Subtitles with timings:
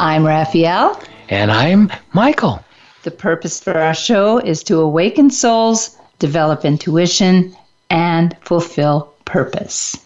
[0.00, 1.00] I'm Raphaelle.
[1.28, 2.64] And I'm Michael.
[3.04, 7.56] The purpose for our show is to awaken souls, develop intuition,
[7.90, 9.96] and fulfill purpose.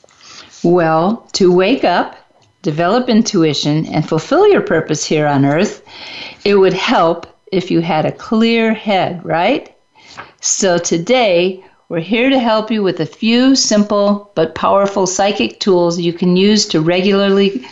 [0.63, 2.17] Well, to wake up,
[2.61, 5.83] develop intuition, and fulfill your purpose here on earth,
[6.45, 9.75] it would help if you had a clear head, right?
[10.43, 15.99] So today, we're here to help you with a few simple but powerful psychic tools
[15.99, 17.67] you can use to regularly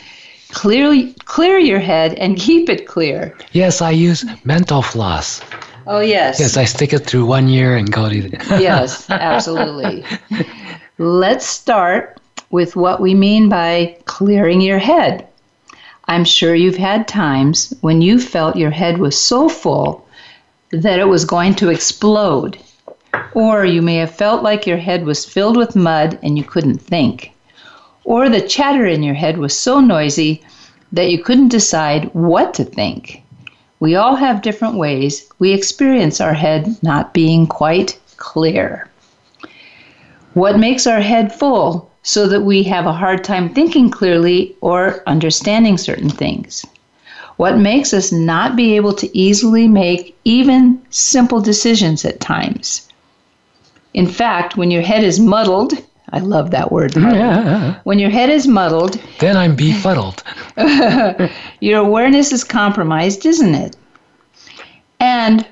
[0.52, 3.36] clearly clear your head and keep it clear.
[3.52, 5.40] Yes, I use mental floss.
[5.86, 6.40] Oh yes.
[6.40, 8.28] Yes, I stick it through one year and go to.
[8.58, 10.04] yes, absolutely.
[10.98, 15.28] Let's start with what we mean by clearing your head.
[16.08, 20.06] I'm sure you've had times when you felt your head was so full
[20.70, 22.58] that it was going to explode.
[23.34, 26.78] Or you may have felt like your head was filled with mud and you couldn't
[26.78, 27.32] think
[28.06, 30.40] or the chatter in your head was so noisy
[30.92, 33.20] that you couldn't decide what to think.
[33.80, 38.88] We all have different ways we experience our head not being quite clear.
[40.34, 45.02] What makes our head full so that we have a hard time thinking clearly or
[45.08, 46.64] understanding certain things?
[47.38, 52.88] What makes us not be able to easily make even simple decisions at times?
[53.94, 55.72] In fact, when your head is muddled,
[56.10, 56.94] I love that word.
[56.96, 57.80] Yeah.
[57.84, 60.22] When your head is muddled, then I'm befuddled.
[61.60, 63.76] your awareness is compromised, isn't it?
[65.00, 65.46] And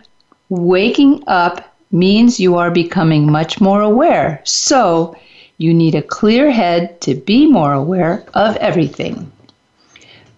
[0.49, 4.41] waking up means you are becoming much more aware.
[4.45, 5.17] So
[5.59, 9.31] you need a clear head to be more aware of everything.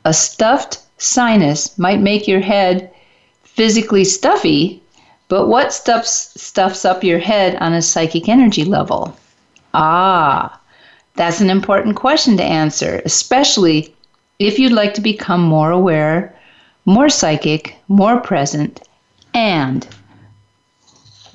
[0.05, 2.91] A stuffed sinus might make your head
[3.43, 4.82] physically stuffy,
[5.28, 9.16] but what stuffs, stuffs up your head on a psychic energy level?
[9.78, 10.59] Ah,
[11.16, 13.94] that's an important question to answer, especially
[14.38, 16.34] if you'd like to become more aware,
[16.87, 18.81] more psychic, more present,
[19.34, 19.87] and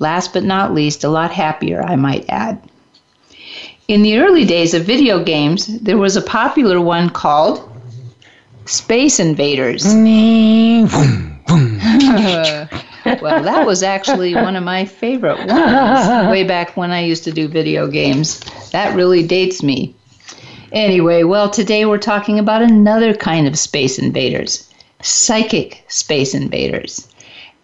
[0.00, 2.60] last but not least, a lot happier, I might add.
[3.86, 7.70] In the early days of video games, there was a popular one called
[8.66, 9.84] Space Invaders.
[13.04, 17.32] well, that was actually one of my favorite ones way back when I used to
[17.32, 18.40] do video games.
[18.70, 19.94] That really dates me.
[20.72, 27.08] Anyway, well, today we're talking about another kind of space invaders psychic space invaders.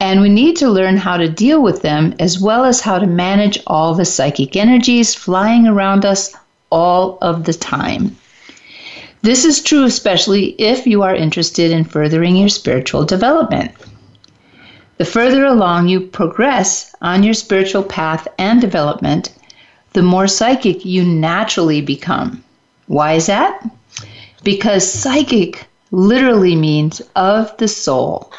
[0.00, 3.06] And we need to learn how to deal with them as well as how to
[3.06, 6.34] manage all the psychic energies flying around us
[6.70, 8.16] all of the time.
[9.22, 13.72] This is true especially if you are interested in furthering your spiritual development.
[14.98, 19.30] The further along you progress on your spiritual path and development,
[19.92, 22.42] the more psychic you naturally become.
[22.88, 23.64] Why is that?
[24.42, 28.32] Because psychic literally means of the soul.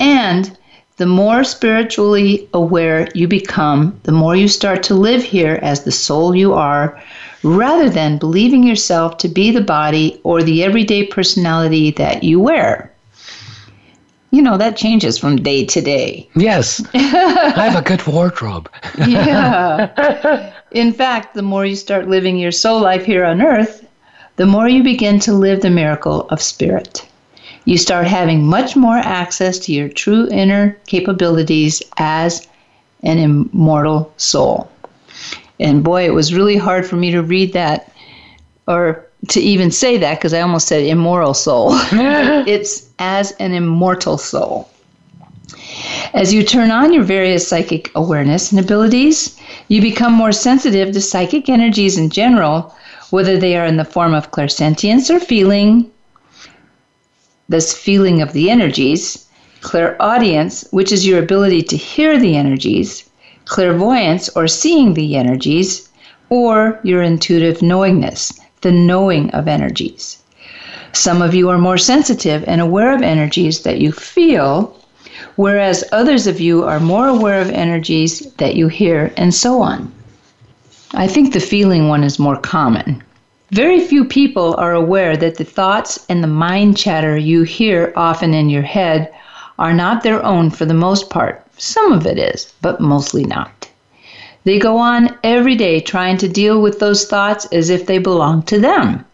[0.00, 0.58] And
[0.96, 5.92] the more spiritually aware you become, the more you start to live here as the
[5.92, 7.00] soul you are,
[7.44, 12.90] rather than believing yourself to be the body or the everyday personality that you wear
[14.34, 16.28] you know, that changes from day to day.
[16.34, 16.82] Yes.
[16.94, 18.68] I have a good wardrobe.
[18.98, 20.52] yeah.
[20.72, 23.86] In fact, the more you start living your soul life here on earth,
[24.34, 27.06] the more you begin to live the miracle of spirit.
[27.64, 32.48] You start having much more access to your true inner capabilities as
[33.04, 34.68] an immortal soul.
[35.60, 37.92] And boy, it was really hard for me to read that
[38.66, 41.70] or to even say that because I almost said immoral soul.
[42.46, 44.68] it's as an immortal soul.
[46.12, 49.36] As you turn on your various psychic awareness and abilities,
[49.68, 52.74] you become more sensitive to psychic energies in general,
[53.10, 55.90] whether they are in the form of clairsentience or feeling,
[57.48, 59.26] this feeling of the energies,
[59.60, 63.08] clairaudience, which is your ability to hear the energies,
[63.46, 65.88] clairvoyance or seeing the energies,
[66.30, 68.32] or your intuitive knowingness
[68.64, 70.18] the knowing of energies.
[70.92, 74.74] Some of you are more sensitive and aware of energies that you feel,
[75.36, 79.92] whereas others of you are more aware of energies that you hear, and so on.
[80.94, 83.02] I think the feeling one is more common.
[83.50, 88.32] Very few people are aware that the thoughts and the mind chatter you hear often
[88.32, 89.12] in your head
[89.58, 91.44] are not their own for the most part.
[91.58, 93.50] Some of it is, but mostly not.
[94.44, 98.42] They go on every day trying to deal with those thoughts as if they belong
[98.44, 99.04] to them.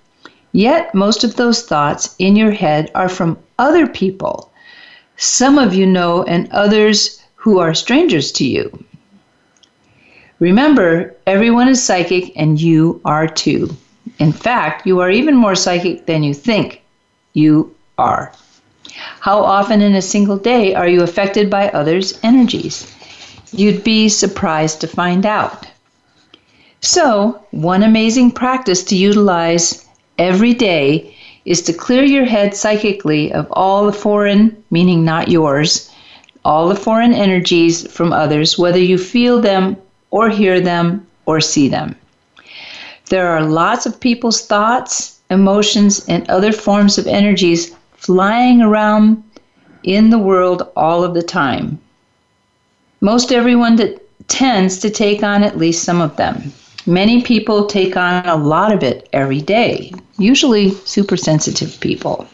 [0.52, 4.50] Yet, most of those thoughts in your head are from other people.
[5.16, 8.84] Some of you know, and others who are strangers to you.
[10.40, 13.70] Remember, everyone is psychic, and you are too.
[14.18, 16.82] In fact, you are even more psychic than you think
[17.34, 18.32] you are.
[19.20, 22.92] How often in a single day are you affected by others' energies?
[23.52, 25.66] You'd be surprised to find out.
[26.80, 29.84] So, one amazing practice to utilize
[30.18, 31.14] every day
[31.44, 35.90] is to clear your head psychically of all the foreign, meaning not yours,
[36.44, 39.76] all the foreign energies from others, whether you feel them
[40.10, 41.96] or hear them or see them.
[43.10, 49.22] There are lots of people's thoughts, emotions, and other forms of energies flying around
[49.82, 51.80] in the world all of the time.
[53.02, 53.98] Most everyone that
[54.28, 56.52] tends to take on at least some of them.
[56.84, 62.26] Many people take on a lot of it every day, usually super sensitive people.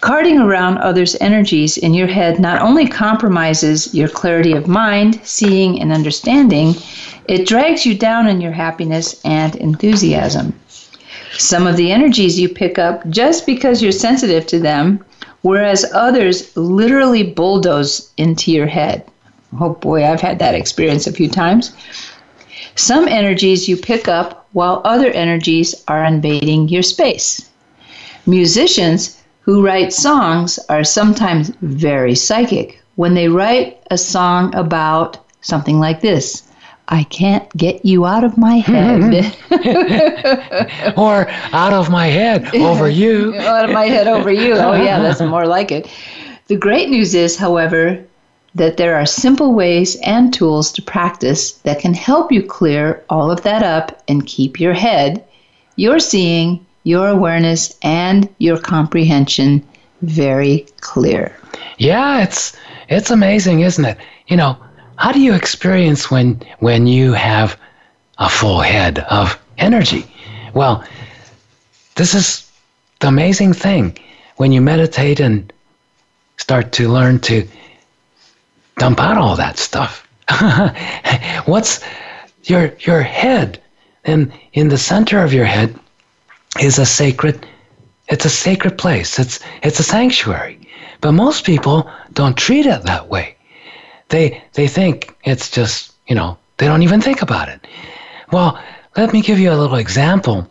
[0.00, 5.82] Carting around others' energies in your head not only compromises your clarity of mind, seeing,
[5.82, 6.74] and understanding,
[7.26, 10.58] it drags you down in your happiness and enthusiasm.
[11.36, 15.04] Some of the energies you pick up just because you're sensitive to them,
[15.42, 19.04] whereas others literally bulldoze into your head.
[19.60, 21.74] Oh boy, I've had that experience a few times.
[22.74, 27.48] Some energies you pick up while other energies are invading your space.
[28.26, 35.80] Musicians who write songs are sometimes very psychic when they write a song about something
[35.80, 36.48] like this
[36.90, 39.00] I can't get you out of my head.
[39.50, 41.00] Mm-hmm.
[41.00, 43.36] or out of my head over you.
[43.36, 44.54] out of my head over you.
[44.54, 45.86] Oh, yeah, that's more like it.
[46.46, 48.02] The great news is, however,
[48.54, 53.30] that there are simple ways and tools to practice that can help you clear all
[53.30, 55.24] of that up and keep your head,
[55.76, 59.64] your seeing, your awareness, and your comprehension
[60.02, 61.36] very clear.
[61.78, 62.56] Yeah, it's
[62.88, 63.98] it's amazing, isn't it?
[64.28, 64.56] You know,
[64.96, 67.56] how do you experience when when you have
[68.18, 70.06] a full head of energy?
[70.54, 70.84] Well,
[71.96, 72.50] this is
[73.00, 73.98] the amazing thing
[74.36, 75.52] when you meditate and
[76.36, 77.46] start to learn to
[78.78, 80.06] dump out all that stuff.
[81.46, 81.80] What's
[82.44, 83.60] your your head?
[84.04, 85.78] And in the center of your head
[86.60, 87.46] is a sacred
[88.08, 89.18] it's a sacred place.
[89.18, 90.58] It's it's a sanctuary.
[91.00, 93.36] But most people don't treat it that way.
[94.08, 97.66] They they think it's just, you know, they don't even think about it.
[98.32, 98.58] Well,
[98.96, 100.50] let me give you a little example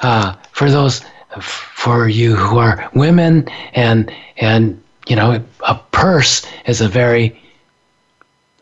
[0.00, 1.02] uh, for those
[1.40, 7.40] for you who are women and and you know a purse is a very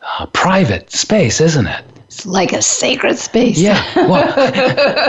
[0.03, 1.85] uh, private space, isn't it?
[2.07, 3.59] It's like a sacred space.
[3.59, 3.81] Yeah.
[3.95, 4.31] Well,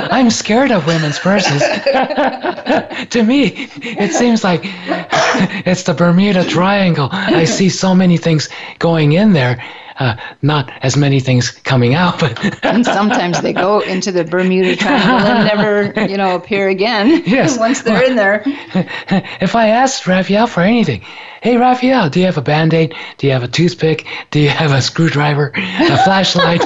[0.10, 1.60] I'm scared of women's purses.
[3.10, 4.60] to me, it seems like
[5.66, 7.08] it's the Bermuda Triangle.
[7.12, 8.48] I see so many things
[8.78, 9.62] going in there.
[9.98, 14.74] Uh, not as many things coming out, but and sometimes they go into the Bermuda
[14.74, 17.22] Triangle and never, you know, appear again.
[17.34, 17.58] Yes.
[17.58, 18.42] once they're well, in there.
[19.40, 21.00] If I asked Raphaelle for anything,
[21.42, 22.94] hey Raphaelle, do you have a band-aid?
[23.18, 24.06] Do you have a toothpick?
[24.30, 25.52] Do you have a screwdriver?
[25.54, 26.62] A flashlight?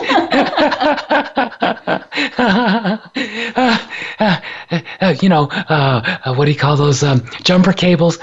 [4.19, 4.41] uh,
[5.00, 8.19] uh, you know, uh, what do you call those um, jumper cables?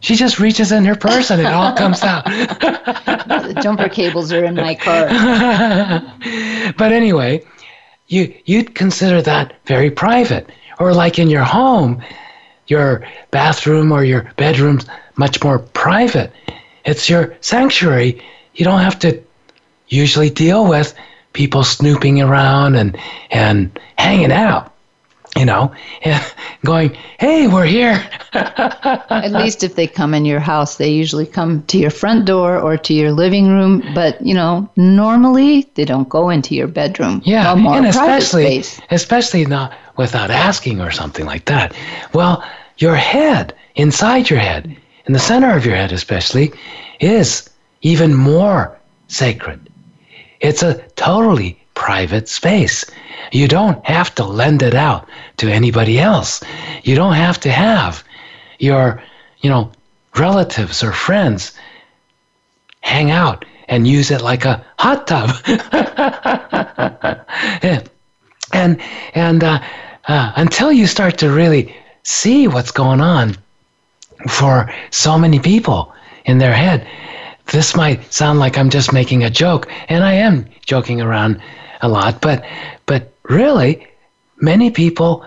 [0.00, 2.24] She just reaches in her purse and it all comes out.
[2.24, 5.06] the jumper cables are in my car.
[6.78, 7.44] but anyway,
[8.08, 10.48] you you'd consider that very private.
[10.78, 12.02] Or like in your home,
[12.66, 16.32] your bathroom or your bedroom's much more private.
[16.86, 18.22] It's your sanctuary.
[18.54, 19.22] You don't have to
[19.88, 20.94] usually deal with
[21.34, 22.98] people snooping around and
[23.30, 24.72] and hanging out
[25.36, 25.72] you know,
[26.64, 28.04] going, hey, we're here.
[28.32, 32.58] At least if they come in your house, they usually come to your front door
[32.58, 33.82] or to your living room.
[33.94, 37.22] But, you know, normally they don't go into your bedroom.
[37.24, 41.74] Yeah, and especially, especially not without asking or something like that.
[42.12, 42.44] Well,
[42.78, 46.52] your head, inside your head, in the center of your head especially,
[46.98, 47.48] is
[47.82, 48.76] even more
[49.08, 49.70] sacred.
[50.40, 52.84] It's a totally private space.
[53.32, 55.08] You don't have to lend it out
[55.38, 56.42] to anybody else.
[56.82, 58.04] You don't have to have
[58.58, 59.02] your,
[59.40, 59.72] you know,
[60.14, 61.58] relatives or friends
[62.82, 65.30] hang out and use it like a hot tub.
[68.52, 68.78] and
[69.14, 69.62] and uh,
[70.06, 73.38] uh, until you start to really see what's going on
[74.28, 75.94] for so many people,
[76.26, 76.86] in their head,
[77.46, 81.40] this might sound like I'm just making a joke, and I am joking around
[81.82, 82.44] a lot, but
[82.86, 83.86] but really,
[84.40, 85.24] many people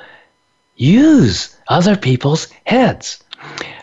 [0.76, 3.24] use other people's heads.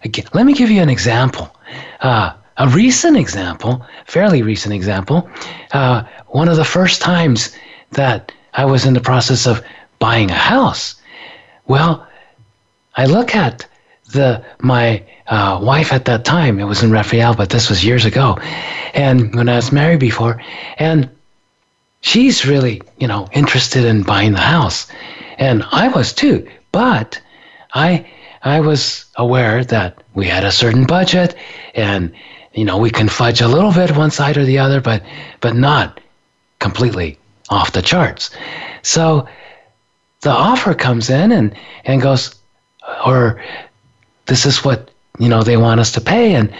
[0.05, 1.55] Again, let me give you an example.
[2.00, 5.29] Uh, a recent example, fairly recent example.
[5.73, 7.57] Uh, one of the first times
[7.93, 9.62] that I was in the process of
[9.99, 10.97] buying a house.
[11.67, 12.07] Well,
[12.97, 13.67] I look at
[14.12, 16.59] the my uh, wife at that time.
[16.59, 18.37] It was in Raphaelle, but this was years ago,
[18.95, 20.43] and when I was married before,
[20.79, 21.09] and
[22.00, 24.87] she's really you know interested in buying the house,
[25.38, 26.49] and I was too.
[26.73, 27.21] But
[27.75, 28.07] I
[28.42, 31.35] I was aware that we had a certain budget,
[31.75, 32.12] and
[32.52, 35.02] you know we can fudge a little bit one side or the other, but
[35.40, 36.00] but not
[36.59, 38.30] completely off the charts.
[38.83, 39.28] So
[40.21, 41.54] the offer comes in and
[41.85, 42.35] and goes,
[43.04, 43.42] or
[44.26, 46.52] this is what you know they want us to pay, and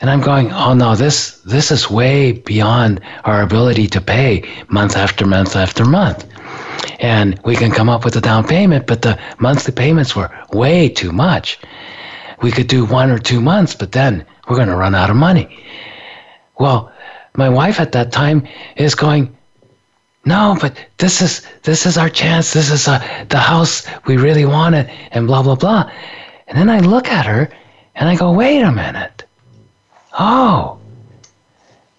[0.00, 4.96] and I'm going, oh no, this this is way beyond our ability to pay month
[4.96, 6.26] after month after month.
[7.00, 10.88] And we can come up with a down payment, but the monthly payments were way
[10.88, 11.58] too much.
[12.40, 15.16] We could do one or two months, but then we're going to run out of
[15.16, 15.62] money.
[16.58, 16.90] Well,
[17.34, 19.36] my wife at that time is going,
[20.24, 22.52] no, but this is this is our chance.
[22.52, 25.90] This is uh, the house we really wanted, and blah blah blah.
[26.46, 27.50] And then I look at her,
[27.94, 29.24] and I go, wait a minute.
[30.18, 30.78] Oh,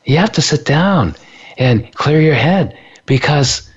[0.06, 1.16] you have to sit down
[1.58, 3.70] and clear your head because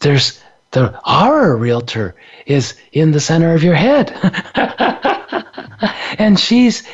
[0.00, 0.40] there's
[0.72, 2.14] the our realtor
[2.46, 4.12] is in the center of your head,
[6.18, 6.86] and she's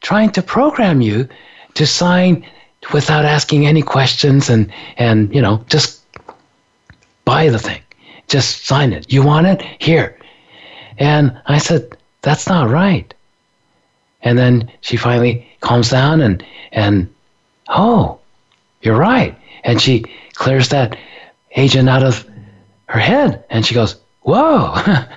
[0.00, 1.28] trying to program you
[1.74, 2.46] to sign
[2.92, 6.02] without asking any questions and and you know just
[7.24, 7.82] buy the thing.
[8.26, 9.12] Just sign it.
[9.12, 9.62] You want it?
[9.78, 10.18] Here.
[10.98, 13.12] And I said, That's not right.
[14.22, 17.12] And then she finally calms down and, and
[17.68, 18.18] oh,
[18.82, 19.36] you're right.
[19.64, 20.96] And she clears that
[21.56, 22.28] agent out of
[22.86, 24.74] her head and she goes, Whoa,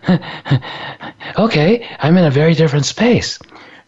[1.38, 3.40] okay, I'm in a very different space.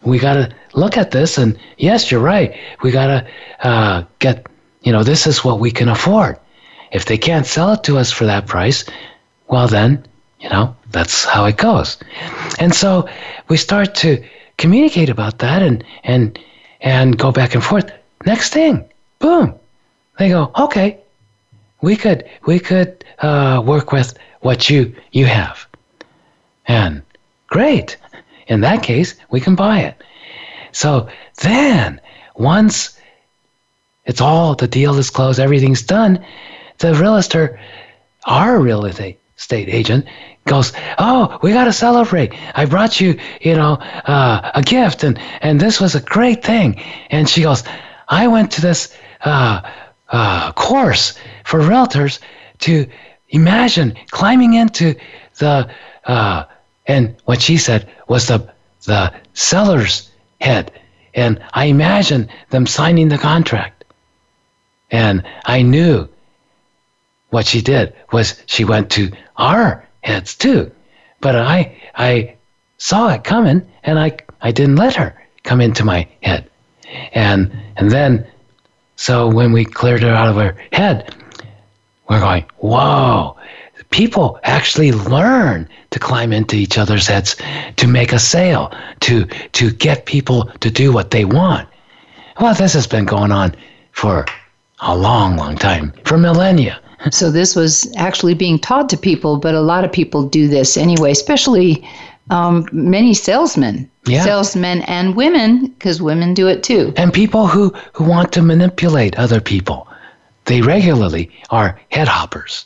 [0.02, 1.38] We got to look at this.
[1.38, 2.54] And yes, you're right.
[2.82, 3.26] We got to
[3.66, 4.46] uh, get,
[4.82, 6.38] you know, this is what we can afford.
[6.92, 8.84] If they can't sell it to us for that price,
[9.48, 10.04] well, then,
[10.40, 11.96] you know, that's how it goes.
[12.58, 13.08] And so
[13.48, 14.22] we start to
[14.56, 16.38] communicate about that and, and,
[16.80, 17.90] and go back and forth.
[18.26, 18.84] Next thing,
[19.18, 19.54] boom,
[20.18, 20.98] they go, okay,
[21.82, 25.66] we could, we could uh, work with what you, you have.
[26.66, 27.02] And
[27.48, 27.96] great.
[28.46, 29.96] In that case, we can buy it.
[30.72, 31.08] So
[31.42, 32.00] then,
[32.36, 32.98] once
[34.06, 36.24] it's all, the deal is closed, everything's done,
[36.78, 37.58] the realtor,
[38.26, 39.18] our real estate
[39.48, 40.06] agent,
[40.44, 42.32] goes, "Oh, we got to celebrate!
[42.54, 43.74] I brought you, you know,
[44.06, 47.64] uh, a gift, and and this was a great thing." And she goes,
[48.08, 49.62] "I went to this uh,
[50.10, 52.18] uh, course for realtors
[52.60, 52.86] to
[53.30, 54.94] imagine climbing into
[55.38, 55.68] the
[56.04, 56.44] uh,
[56.86, 58.52] and what she said was the
[58.84, 60.10] the seller's
[60.40, 60.70] head,
[61.14, 63.84] and I imagined them signing the contract,
[64.90, 66.08] and I knew."
[67.30, 70.70] what she did was she went to our heads too.
[71.20, 72.36] But I I
[72.78, 76.48] saw it coming and I I didn't let her come into my head.
[77.12, 78.26] And and then
[78.96, 81.14] so when we cleared her out of her head,
[82.08, 83.36] we're going, whoa,
[83.90, 87.36] people actually learn to climb into each other's heads
[87.76, 91.68] to make a sale, to to get people to do what they want.
[92.40, 93.54] Well, this has been going on
[93.92, 94.26] for
[94.80, 96.80] a long, long time, for millennia.
[97.10, 100.76] So this was actually being taught to people, but a lot of people do this
[100.76, 101.86] anyway, especially
[102.30, 104.22] um, many salesmen, yeah.
[104.22, 106.92] salesmen and women, because women do it too.
[106.96, 109.86] And people who, who want to manipulate other people.
[110.46, 112.64] They regularly are head hoppers.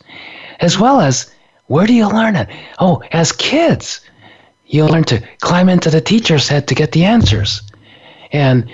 [0.60, 1.32] As well as,
[1.66, 2.48] where do you learn it?
[2.78, 4.00] Oh, as kids,
[4.66, 7.62] you learn to climb into the teacher's head to get the answers.
[8.32, 8.70] And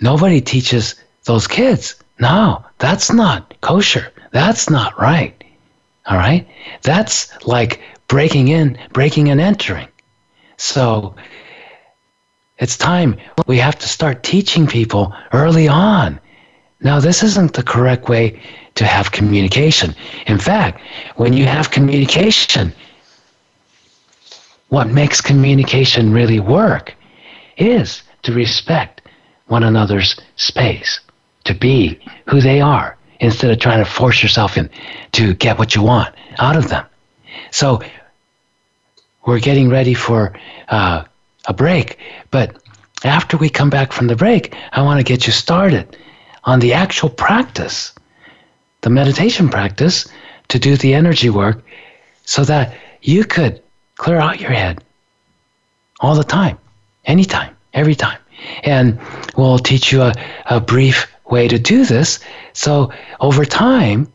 [0.00, 1.96] nobody teaches those kids.
[2.20, 4.12] No, that's not kosher.
[4.30, 5.42] That's not right.
[6.06, 6.46] All right?
[6.82, 9.88] That's like breaking in, breaking and entering.
[10.56, 11.14] So
[12.58, 13.16] it's time
[13.46, 16.18] we have to start teaching people early on.
[16.80, 18.40] Now, this isn't the correct way
[18.76, 19.94] to have communication.
[20.26, 20.80] In fact,
[21.16, 22.72] when you have communication,
[24.68, 26.94] what makes communication really work
[27.56, 29.02] is to respect
[29.46, 31.00] one another's space,
[31.44, 34.70] to be who they are, instead of trying to force yourself in
[35.12, 36.84] to get what you want out of them.
[37.50, 37.80] So
[39.26, 41.04] we're getting ready for uh,
[41.46, 41.98] a break,
[42.30, 42.56] but
[43.04, 45.96] after we come back from the break, I want to get you started
[46.44, 47.92] on the actual practice,
[48.80, 50.08] the meditation practice
[50.48, 51.62] to do the energy work
[52.24, 53.62] so that you could
[53.96, 54.82] clear out your head
[56.00, 56.58] all the time,
[57.04, 58.18] anytime, every time.
[58.62, 58.98] And
[59.36, 60.14] we'll teach you a,
[60.46, 62.20] a brief way to do this.
[62.52, 64.10] So over time,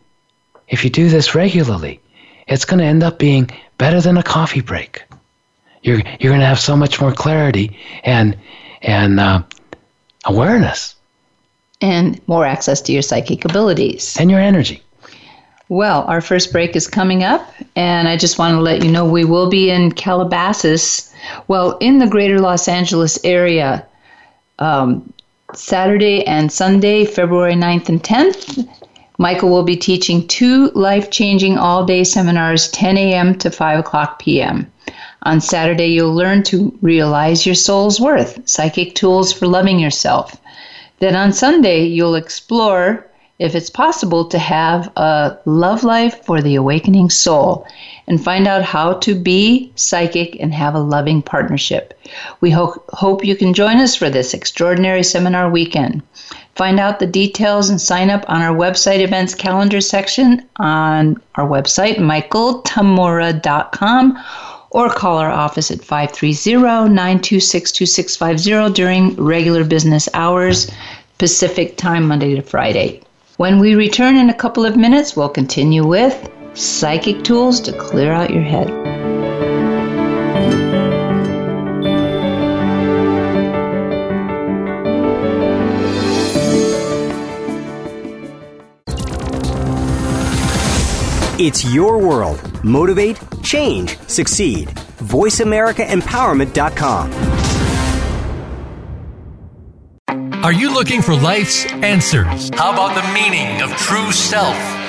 [0.68, 2.00] if you do this regularly,
[2.48, 5.04] it's going to end up being better than a coffee break.
[5.82, 8.38] You're, you're going to have so much more clarity and,
[8.82, 9.44] and uh,
[10.26, 10.96] awareness.
[11.82, 14.16] And more access to your psychic abilities.
[14.18, 14.82] And your energy.
[15.70, 19.06] Well, our first break is coming up, and I just want to let you know
[19.06, 21.14] we will be in Calabasas,
[21.48, 23.86] well, in the greater Los Angeles area,
[24.60, 25.12] um,
[25.56, 28.68] Saturday and Sunday, February 9th and 10th.
[29.18, 33.38] Michael will be teaching two life changing all day seminars, 10 a.m.
[33.38, 34.72] to 5 o'clock p.m.
[35.24, 40.36] On Saturday, you'll learn to realize your soul's worth, psychic tools for loving yourself.
[41.00, 43.08] Then on Sunday, you'll explore
[43.44, 47.68] if it's possible to have a love life for the awakening soul
[48.08, 51.94] and find out how to be psychic and have a loving partnership.
[52.40, 56.04] We ho- hope you can join us for this extraordinary seminar weekend.
[56.56, 61.46] Find out the details and sign up on our website events calendar section on our
[61.46, 64.24] website, michaeltamura.com,
[64.70, 70.72] or call our office at 530 926 2650 during regular business hours,
[71.18, 73.02] Pacific time, Monday to Friday.
[73.38, 78.14] When we return in a couple of minutes, we'll continue with psychic tools to clear
[78.14, 78.70] out your head.
[91.40, 92.64] It's your world.
[92.64, 94.68] Motivate, change, succeed.
[94.68, 97.43] VoiceAmericaEmpowerment.com.
[100.44, 102.50] Are you looking for life's answers?
[102.54, 104.83] How about the meaning of true self?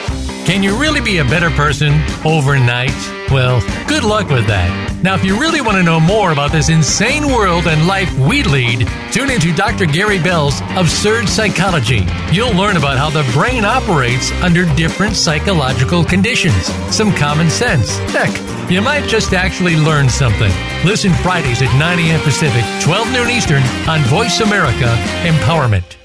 [0.44, 2.92] Can you really be a better person overnight?
[3.30, 5.02] Well, good luck with that.
[5.02, 8.42] Now, if you really want to know more about this insane world and life we
[8.42, 9.86] lead, tune into Dr.
[9.86, 12.06] Gary Bell's Absurd Psychology.
[12.30, 17.96] You'll learn about how the brain operates under different psychological conditions, some common sense.
[18.12, 18.30] Heck,
[18.70, 20.52] you might just actually learn something.
[20.84, 22.20] Listen Fridays at 9 a.m.
[22.20, 25.96] Pacific, 12 noon Eastern on Voice America Empowerment.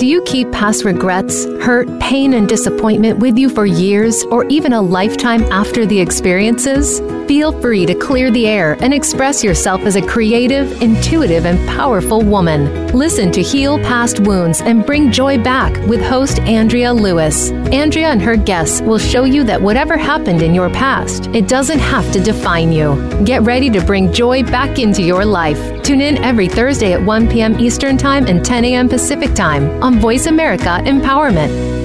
[0.00, 4.72] Do you keep past regrets, hurt, pain, and disappointment with you for years or even
[4.72, 7.02] a lifetime after the experiences?
[7.30, 12.20] Feel free to clear the air and express yourself as a creative, intuitive, and powerful
[12.22, 12.88] woman.
[12.88, 17.52] Listen to Heal Past Wounds and Bring Joy Back with host Andrea Lewis.
[17.70, 21.78] Andrea and her guests will show you that whatever happened in your past, it doesn't
[21.78, 22.96] have to define you.
[23.24, 25.84] Get ready to bring joy back into your life.
[25.84, 27.60] Tune in every Thursday at 1 p.m.
[27.60, 28.88] Eastern Time and 10 a.m.
[28.88, 31.79] Pacific Time on Voice America Empowerment.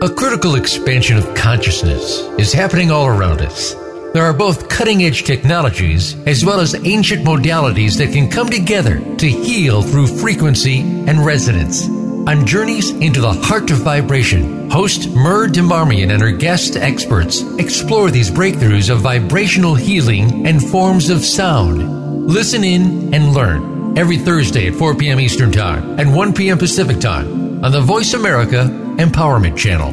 [0.00, 3.74] A critical expansion of consciousness is happening all around us.
[4.14, 9.00] There are both cutting edge technologies as well as ancient modalities that can come together
[9.16, 11.88] to heal through frequency and resonance.
[12.28, 18.12] On Journeys into the Heart of Vibration, host Mur Demarmian and her guest experts explore
[18.12, 22.28] these breakthroughs of vibrational healing and forms of sound.
[22.28, 25.18] Listen in and learn every Thursday at 4 p.m.
[25.18, 26.56] Eastern Time and 1 p.m.
[26.56, 28.68] Pacific Time on the Voice America
[28.98, 29.92] Empowerment Channel.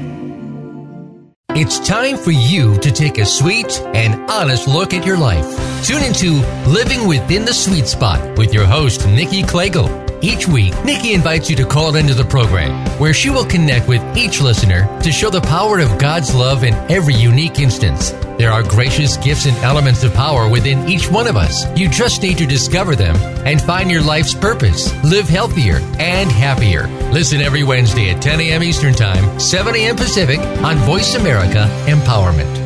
[1.58, 5.46] It's time for you to take a sweet and honest look at your life.
[5.84, 6.34] Tune into
[6.70, 10.05] Living Within the Sweet Spot with your host, Nikki Klegel.
[10.22, 14.02] Each week, Nikki invites you to call into the program where she will connect with
[14.18, 18.12] each listener to show the power of God's love in every unique instance.
[18.38, 21.66] There are gracious gifts and elements of power within each one of us.
[21.78, 24.92] You just need to discover them and find your life's purpose.
[25.04, 26.88] Live healthier and happier.
[27.12, 28.64] Listen every Wednesday at 10 a.m.
[28.64, 29.96] Eastern Time, 7 a.m.
[29.96, 32.66] Pacific on Voice America Empowerment.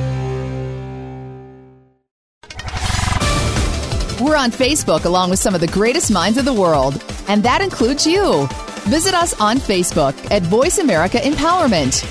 [4.19, 7.61] We're on Facebook along with some of the greatest minds of the world, and that
[7.61, 8.47] includes you.
[8.89, 12.03] Visit us on Facebook at Voice America Empowerment.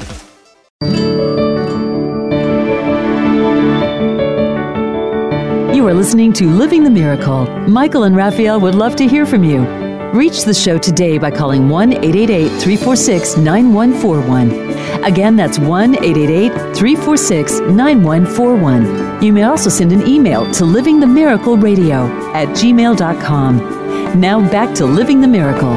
[5.74, 7.46] You are listening to Living the Miracle.
[7.68, 9.66] Michael and Raphaelle would love to hear from you.
[10.12, 15.04] Reach the show today by calling 1 888 346 9141.
[15.04, 19.22] Again, that's 1 888 346 9141.
[19.22, 23.77] You may also send an email to livingthemiracleradio at gmail.com.
[24.16, 25.74] Now back to Living the Miracle.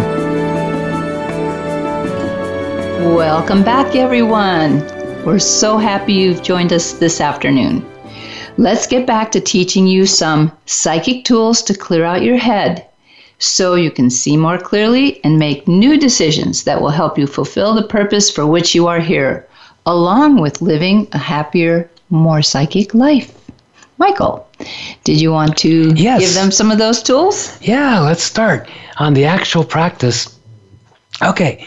[3.13, 4.79] Welcome back, everyone.
[5.25, 7.85] We're so happy you've joined us this afternoon.
[8.57, 12.87] Let's get back to teaching you some psychic tools to clear out your head
[13.37, 17.73] so you can see more clearly and make new decisions that will help you fulfill
[17.73, 19.47] the purpose for which you are here,
[19.85, 23.40] along with living a happier, more psychic life.
[24.01, 24.47] Michael,
[25.03, 26.21] did you want to Yes.
[26.21, 27.35] give them some of those tools?
[27.61, 30.19] Yeah, let's start on the actual practice.
[31.21, 31.63] Okay,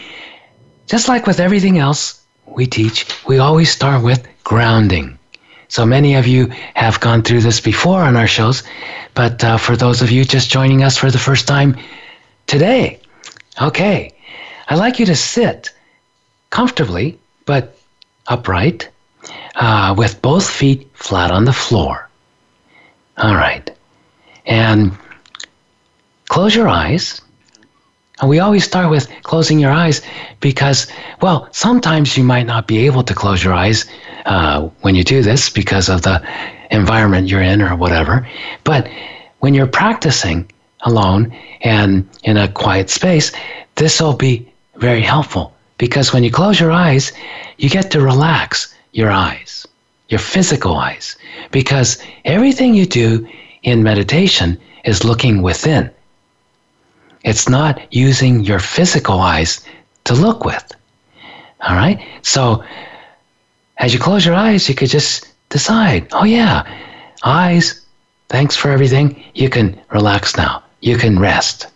[0.85, 5.17] just like with everything else we teach, we always start with grounding.
[5.69, 8.63] So many of you have gone through this before on our shows,
[9.13, 11.77] but uh, for those of you just joining us for the first time
[12.47, 12.99] today,
[13.61, 14.11] okay,
[14.67, 15.71] I'd like you to sit
[16.49, 17.77] comfortably but
[18.27, 18.89] upright
[19.55, 22.04] uh, with both feet flat on the floor.
[23.17, 23.69] All right.
[24.45, 24.91] And
[26.29, 27.21] close your eyes.
[28.21, 30.01] And we always start with closing your eyes
[30.39, 30.87] because,
[31.21, 33.85] well, sometimes you might not be able to close your eyes
[34.25, 36.21] uh, when you do this because of the
[36.71, 38.27] environment you're in or whatever.
[38.63, 38.89] But
[39.39, 40.49] when you're practicing
[40.81, 43.31] alone and in a quiet space,
[43.75, 47.11] this will be very helpful because when you close your eyes,
[47.57, 49.44] you get to relax your eyes,
[50.09, 51.15] your physical eyes,
[51.51, 53.27] because everything you do
[53.63, 55.89] in meditation is looking within.
[57.23, 59.65] It's not using your physical eyes
[60.03, 60.71] to look with.
[61.61, 61.99] All right?
[62.21, 62.63] So
[63.77, 66.63] as you close your eyes, you could just decide, oh, yeah,
[67.23, 67.85] eyes,
[68.29, 69.23] thanks for everything.
[69.33, 70.63] You can relax now.
[70.81, 71.67] You can rest.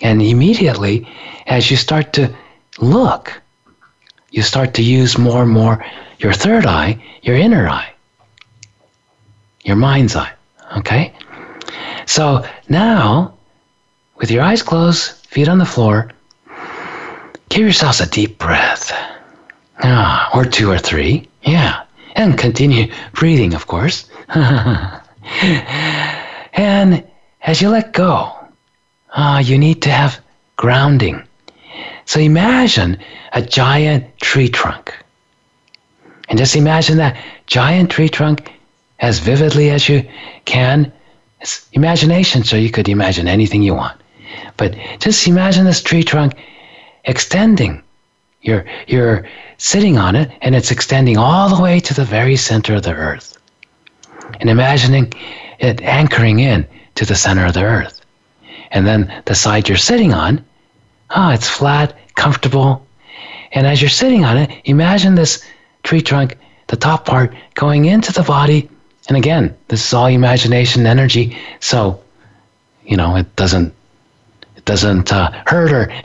[0.00, 1.08] And immediately,
[1.46, 2.34] as you start to
[2.78, 3.42] look,
[4.30, 5.84] you start to use more and more
[6.20, 7.92] your third eye, your inner eye,
[9.64, 10.32] your mind's eye.
[10.76, 11.14] Okay?
[12.06, 13.34] So now,
[14.16, 16.10] with your eyes closed, feet on the floor,
[17.48, 18.92] give yourselves a deep breath.
[19.82, 21.26] Ah, or two or three.
[21.42, 21.84] Yeah.
[22.14, 24.10] And continue breathing, of course.
[24.28, 25.00] and
[27.42, 28.30] as you let go,
[29.12, 30.20] ah, you need to have
[30.56, 31.22] grounding.
[32.04, 32.98] So imagine
[33.32, 34.94] a giant tree trunk.
[36.30, 37.16] And just imagine that
[37.46, 38.52] giant tree trunk
[39.00, 40.08] as vividly as you
[40.44, 40.90] can.
[41.40, 44.00] It's imagination, so you could imagine anything you want.
[44.56, 46.34] But just imagine this tree trunk
[47.04, 47.82] extending.
[48.42, 49.26] You're, you're
[49.58, 52.94] sitting on it, and it's extending all the way to the very center of the
[52.94, 53.36] earth.
[54.40, 55.12] And imagining
[55.58, 58.00] it anchoring in to the center of the earth.
[58.70, 60.44] And then the side you're sitting on,
[61.10, 62.86] ah, it's flat, comfortable.
[63.52, 65.44] And as you're sitting on it, imagine this
[65.82, 66.36] tree trunk,
[66.68, 68.68] the top part, going into the body.
[69.08, 71.36] And again, this is all imagination energy.
[71.60, 72.02] So,
[72.84, 73.74] you know, it doesn't
[74.56, 75.88] it doesn't uh, hurt or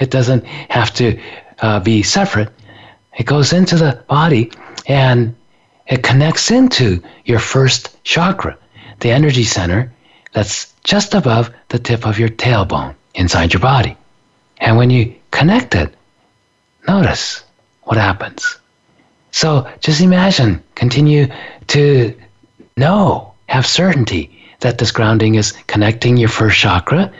[0.00, 1.20] it doesn't have to
[1.60, 2.50] uh, be separate.
[3.16, 4.50] It goes into the body
[4.86, 5.34] and
[5.86, 8.58] it connects into your first chakra,
[9.00, 9.92] the energy center
[10.32, 13.96] that's just above the tip of your tailbone inside your body.
[14.58, 15.94] And when you connect it,
[16.86, 17.42] notice
[17.82, 18.58] what happens.
[19.36, 21.26] So just imagine, continue
[21.66, 22.14] to
[22.78, 27.12] know, have certainty that this grounding is connecting your first chakra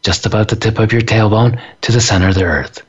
[0.00, 2.80] just about the tip of your tailbone to the center of the earth.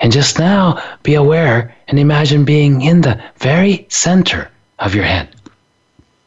[0.00, 5.28] And just now be aware and imagine being in the very center of your head.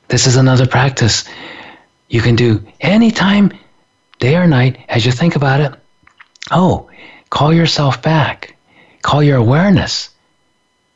[0.10, 1.24] This is another practice
[2.08, 3.52] you can do anytime,
[4.20, 5.74] day or night, as you think about it.
[6.52, 6.92] Oh,
[7.32, 8.56] call yourself back.
[9.02, 10.12] Call your awareness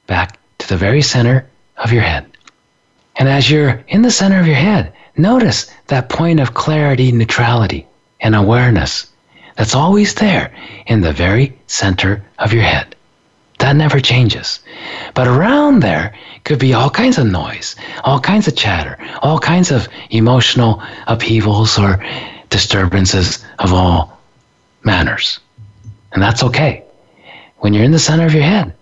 [0.06, 2.25] back the very center of your head.
[3.17, 7.88] And as you're in the center of your head, notice that point of clarity, neutrality,
[8.21, 9.08] and awareness
[9.56, 10.53] that's always there
[10.86, 12.95] in the very center of your head.
[13.60, 14.60] That never changes.
[15.15, 19.71] But around there could be all kinds of noise, all kinds of chatter, all kinds
[19.71, 22.03] of emotional upheavals or
[22.49, 24.19] disturbances of all
[24.84, 25.39] manners.
[26.12, 26.84] And that's okay.
[27.58, 28.75] When you're in the center of your head,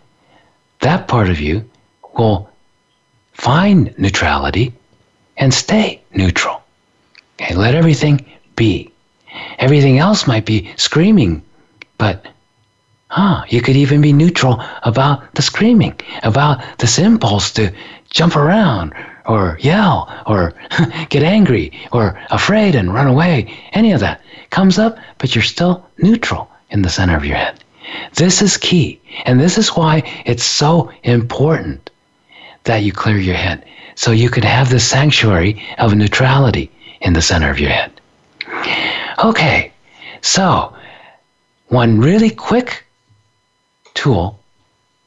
[0.81, 1.67] that part of you
[2.17, 2.49] will
[3.33, 4.73] find neutrality
[5.37, 6.61] and stay neutral.
[7.35, 8.25] Okay, let everything
[8.55, 8.91] be.
[9.59, 11.41] Everything else might be screaming,
[11.97, 12.25] but
[13.11, 17.71] ah, you could even be neutral about the screaming, about this impulse to
[18.09, 18.93] jump around
[19.25, 20.53] or yell or
[21.09, 23.53] get angry or afraid and run away.
[23.73, 27.61] Any of that comes up, but you're still neutral in the center of your head.
[28.13, 31.89] This is key, and this is why it's so important
[32.65, 36.69] that you clear your head so you could have this sanctuary of neutrality
[37.01, 37.91] in the center of your head.
[39.23, 39.71] Okay,
[40.21, 40.75] so
[41.67, 42.83] one really quick
[43.93, 44.39] tool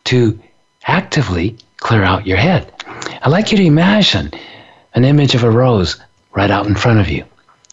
[0.05, 0.38] to
[0.87, 2.73] actively clear out your head.
[3.23, 4.33] I'd like you to imagine
[4.94, 6.01] an image of a rose
[6.33, 7.25] right out in front of you.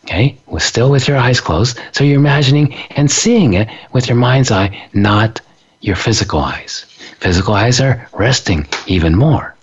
[0.04, 1.80] Okay, with still with your eyes closed.
[1.92, 5.42] So you're imagining and seeing it with your mind's eye, not
[5.82, 6.86] your physical eyes.
[7.20, 9.55] Physical eyes are resting even more.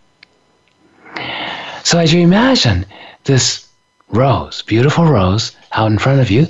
[1.85, 2.87] So as you imagine
[3.25, 3.69] this
[4.11, 6.47] rose, beautiful rose, out in front of you,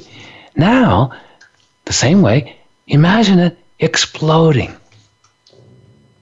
[0.57, 1.13] now,
[1.85, 4.77] the same way, imagine it exploding.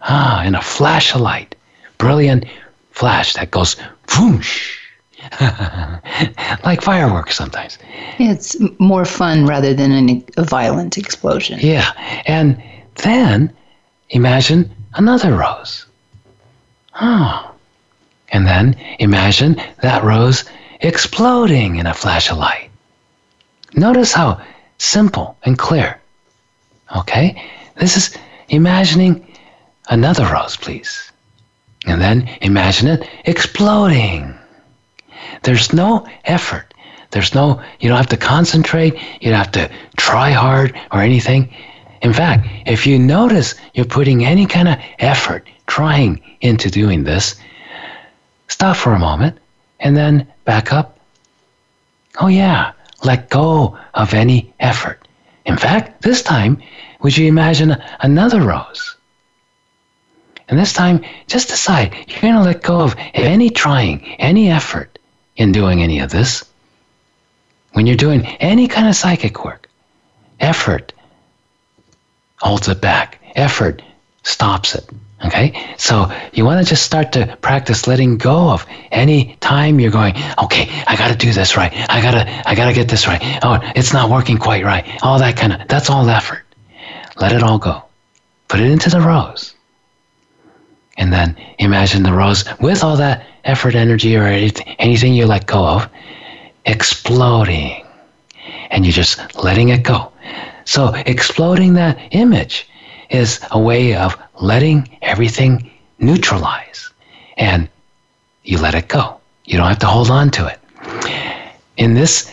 [0.02, 1.54] Ah, in a flash of light,
[1.98, 2.44] brilliant
[2.92, 3.76] flash that goes
[4.18, 4.78] whoosh,
[6.64, 7.78] like fireworks sometimes.
[8.18, 11.58] It's more fun rather than an, a violent explosion.
[11.60, 11.90] Yeah,
[12.26, 12.62] and
[12.96, 13.52] then
[14.10, 15.86] imagine another rose.
[17.00, 17.49] Oh.
[18.32, 20.44] And then imagine that rose
[20.80, 22.70] exploding in a flash of light.
[23.74, 24.40] Notice how
[24.78, 26.00] simple and clear.
[26.96, 27.42] Okay?
[27.76, 28.16] This is
[28.48, 29.26] imagining
[29.88, 31.10] another rose, please.
[31.86, 34.34] And then imagine it exploding.
[35.42, 36.72] There's no effort.
[37.10, 38.94] There's no, you don't have to concentrate.
[39.20, 41.52] You don't have to try hard or anything.
[42.02, 47.36] In fact, if you notice you're putting any kind of effort, trying into doing this,
[48.50, 49.38] stop for a moment
[49.78, 50.98] and then back up.
[52.20, 52.72] Oh, yeah,
[53.04, 55.06] let go of any effort.
[55.46, 56.60] In fact, this time,
[57.00, 58.96] would you imagine another rose?
[60.48, 64.98] And this time, just decide you're going to let go of any trying, any effort
[65.36, 66.44] in doing any of this.
[67.72, 69.68] When you're doing any kind of psychic work,
[70.40, 70.92] effort
[72.40, 73.20] holds it back.
[73.36, 73.80] Effort
[74.24, 74.90] stops it.
[75.24, 75.74] Okay?
[75.76, 80.14] So you want to just start to practice letting go of any time you're going,
[80.42, 81.72] okay, I got to do this right.
[81.90, 83.20] I got to I got to get this right.
[83.42, 84.86] Oh, it's not working quite right.
[85.02, 86.42] All that kind of that's all effort.
[87.16, 87.82] Let it all go.
[88.48, 89.54] Put it into the rose.
[90.96, 95.66] And then imagine the rose with all that effort, energy, or anything you let go
[95.66, 95.88] of
[96.66, 97.84] exploding.
[98.70, 100.12] And you're just letting it go.
[100.64, 102.68] So exploding that image
[103.10, 106.90] is a way of letting everything neutralize.
[107.36, 107.68] And
[108.44, 109.20] you let it go.
[109.44, 110.58] You don't have to hold on to it.
[111.76, 112.30] In this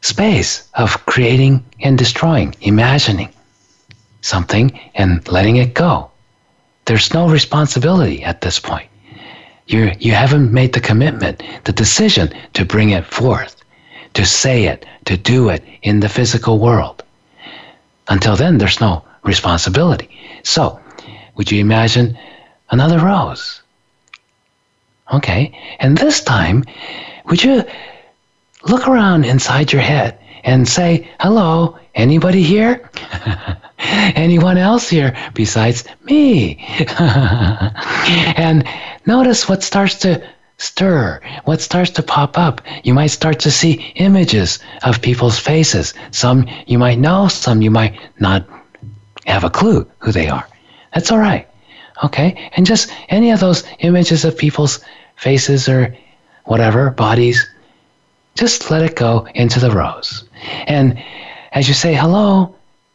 [0.00, 3.30] space of creating and destroying, imagining
[4.20, 6.10] something and letting it go,
[6.86, 8.88] there's no responsibility at this point.
[9.66, 13.56] You, you haven't made the commitment, the decision to bring it forth,
[14.12, 17.02] to say it, to do it in the physical world.
[18.08, 20.08] Until then, there's no responsibility.
[20.42, 20.80] So,
[21.34, 22.16] would you imagine
[22.70, 23.62] another rose?
[25.12, 26.64] Okay, and this time,
[27.26, 27.64] would you
[28.66, 32.90] look around inside your head and say, hello, anybody here?
[33.78, 36.56] Anyone else here besides me?
[36.98, 38.66] and
[39.06, 42.62] notice what starts to stir, what starts to pop up.
[42.82, 45.94] You might start to see images of people's faces.
[46.10, 48.46] Some you might know, some you might not
[49.26, 50.46] have a clue who they are.
[50.94, 51.48] That's all right.
[52.02, 52.50] Okay?
[52.56, 54.80] And just any of those images of people's
[55.16, 55.96] faces or
[56.44, 57.48] whatever, bodies,
[58.34, 60.24] just let it go into the rose.
[60.66, 61.02] And
[61.52, 62.54] as you say hello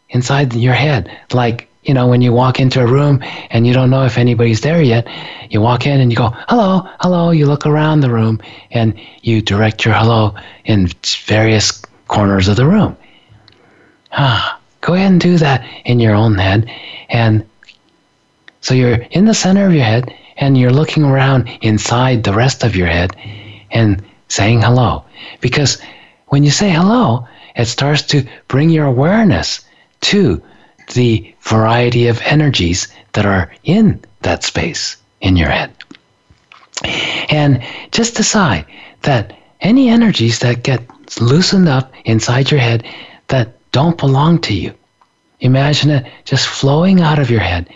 [0.10, 3.90] inside your head, like, you know, when you walk into a room and you don't
[3.90, 5.08] know if anybody's there yet,
[5.50, 7.32] you walk in and you go, hello, hello.
[7.32, 10.90] You look around the room and you direct your hello in
[11.26, 12.98] various corners of the room.
[14.12, 16.72] Ah, go ahead and do that in your own head.
[17.10, 17.48] And
[18.62, 22.64] so you're in the center of your head and you're looking around inside the rest
[22.64, 23.16] of your head
[23.72, 25.04] and saying hello.
[25.42, 25.82] Because
[26.28, 29.62] when you say hello, it starts to bring your awareness
[30.02, 30.42] to
[30.94, 35.72] the variety of energies that are in that space in your head.
[37.30, 37.62] And
[37.92, 38.66] just decide
[39.02, 40.82] that any energies that get
[41.20, 42.86] loosened up inside your head
[43.28, 44.74] that don't belong to you,
[45.40, 47.70] imagine it just flowing out of your head,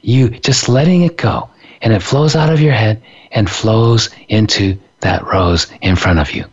[0.00, 1.48] you just letting it go,
[1.82, 3.02] and it flows out of your head
[3.32, 6.44] and flows into that rose in front of you.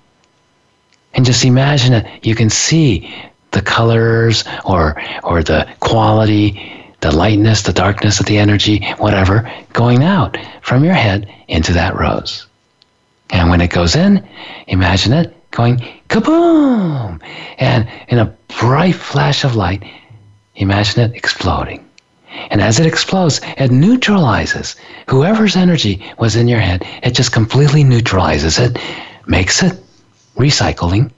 [1.14, 3.14] And just imagine it, you can see
[3.52, 10.04] the colors or or the quality, the lightness, the darkness of the energy, whatever, going
[10.04, 12.48] out from your head into that rose.
[13.30, 14.28] And when it goes in,
[14.68, 15.78] imagine it going
[16.10, 17.22] kaboom!
[17.60, 19.84] And in a bright flash of light,
[20.56, 21.86] imagine it exploding.
[22.50, 24.76] And as it explodes, it neutralizes
[25.10, 26.86] whoever's energy was in your head.
[27.04, 28.78] It just completely neutralizes it,
[29.28, 29.78] makes it
[30.36, 31.12] recycling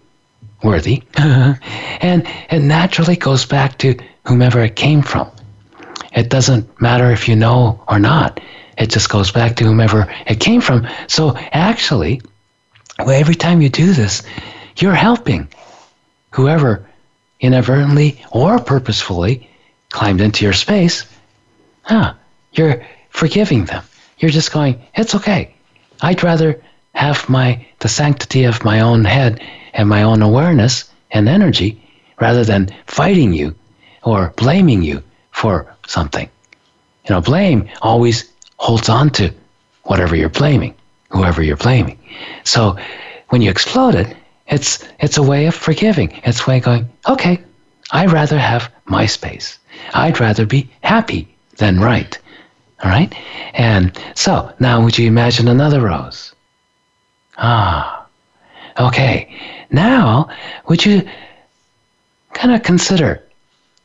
[0.64, 5.30] worthy, and it naturally goes back to whomever it came from.
[6.16, 8.40] It doesn't matter if you know or not.
[8.78, 10.88] It just goes back to whomever it came from.
[11.08, 12.22] So actually,
[13.10, 14.24] every time you do this,
[14.78, 15.48] you're helping
[16.32, 16.88] whoever
[17.40, 19.50] inadvertently or purposefully
[19.90, 21.06] climbed into your space.
[21.84, 22.14] Huh,
[22.54, 23.84] you're forgiving them.
[24.18, 25.54] You're just going, it's okay.
[26.02, 26.62] I'd rather
[26.96, 29.42] have my the sanctity of my own head
[29.74, 31.82] and my own awareness and energy
[32.20, 33.56] rather than fighting you
[34.04, 36.30] or blaming you for something.
[37.06, 39.34] You know, blame always holds on to
[39.84, 40.74] whatever you're blaming,
[41.14, 41.98] whoever you're blaming.
[42.44, 42.78] So
[43.30, 44.16] when you explode it,
[44.48, 46.22] it's it's a way of forgiving.
[46.26, 47.42] It's a way of going, okay,
[47.92, 49.60] I'd rather have my space.
[49.94, 52.18] I'd rather be happy than right.
[52.84, 53.14] All right?
[53.54, 56.34] And so now would you imagine another rose?
[57.38, 58.06] Ah.
[58.80, 59.34] Okay.
[59.72, 60.28] Now
[60.68, 61.08] would you
[62.34, 63.24] kind of consider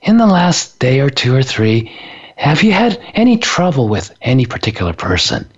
[0.02, 1.92] in the last day or two or three,
[2.36, 5.48] have you had any trouble with any particular person?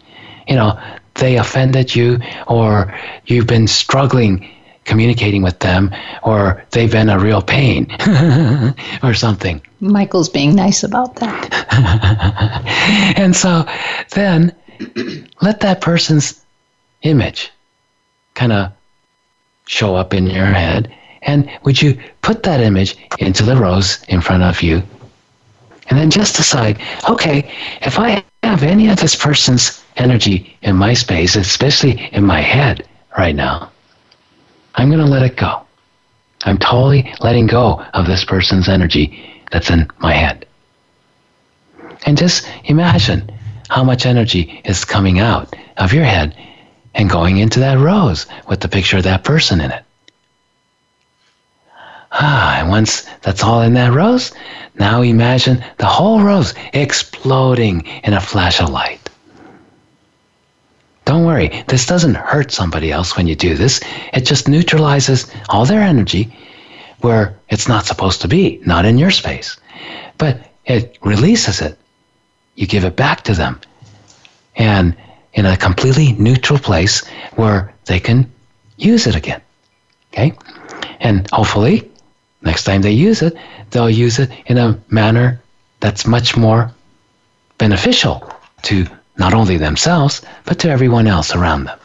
[0.48, 0.80] You know,
[1.20, 2.92] they offended you, or
[3.26, 4.48] you've been struggling
[4.84, 7.86] communicating with them, or they've been a real pain,
[9.04, 9.62] or something.
[9.80, 13.14] Michael's being nice about that.
[13.16, 13.64] and so
[14.10, 14.52] then
[15.40, 16.44] let that person's
[17.02, 17.50] image
[18.34, 18.72] kind of
[19.66, 24.20] show up in your head and would you put that image into the rose in
[24.20, 24.82] front of you?
[25.88, 27.52] And then just decide, okay,
[27.82, 32.86] if I have any of this person's energy in my space, especially in my head
[33.16, 33.70] right now,
[34.74, 35.62] I'm going to let it go.
[36.44, 40.46] I'm totally letting go of this person's energy that's in my head.
[42.06, 43.30] And just imagine
[43.68, 46.36] how much energy is coming out of your head
[46.94, 49.84] and going into that rose with the picture of that person in it.
[52.12, 54.32] Ah, and once that's all in that rose,
[54.78, 59.08] now imagine the whole rose exploding in a flash of light.
[61.04, 63.80] Don't worry, this doesn't hurt somebody else when you do this.
[64.12, 66.32] It just neutralizes all their energy
[67.00, 69.56] where it's not supposed to be, not in your space.
[70.18, 71.78] But it releases it.
[72.54, 73.60] You give it back to them.
[74.56, 74.96] And
[75.32, 78.30] in a completely neutral place where they can
[78.76, 79.40] use it again.
[80.12, 80.32] Okay?
[81.00, 81.89] And hopefully
[82.42, 83.36] Next time they use it,
[83.70, 85.40] they'll use it in a manner
[85.80, 86.70] that's much more
[87.58, 88.86] beneficial to
[89.18, 91.78] not only themselves, but to everyone else around them.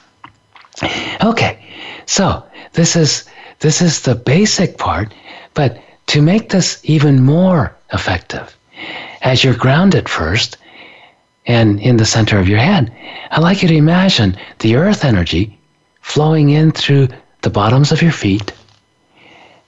[1.23, 1.59] Okay,
[2.05, 3.25] so this is
[3.59, 5.13] this is the basic part,
[5.53, 8.55] but to make this even more effective,
[9.21, 10.57] as you're grounded first
[11.45, 12.93] and in the center of your head,
[13.31, 15.57] I'd like you to imagine the earth energy
[16.01, 17.07] flowing in through
[17.41, 18.51] the bottoms of your feet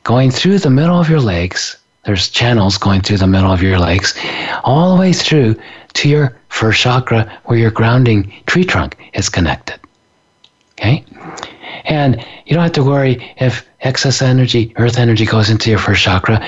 [0.08, 1.76] going through the middle of your legs.
[2.06, 4.18] There's channels going through the middle of your legs,
[4.64, 5.60] all the way through
[5.96, 9.78] to your first chakra where your grounding tree trunk is connected.
[10.72, 11.04] Okay?
[11.84, 16.04] And you don't have to worry if excess energy, earth energy, goes into your first
[16.04, 16.40] chakra.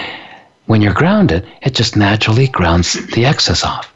[0.67, 3.93] When you're grounded, it just naturally grounds the excess off.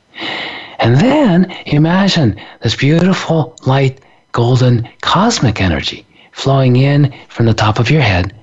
[0.80, 4.02] And then imagine this beautiful, light,
[4.34, 8.34] golden, cosmic energy flowing in from the top of your head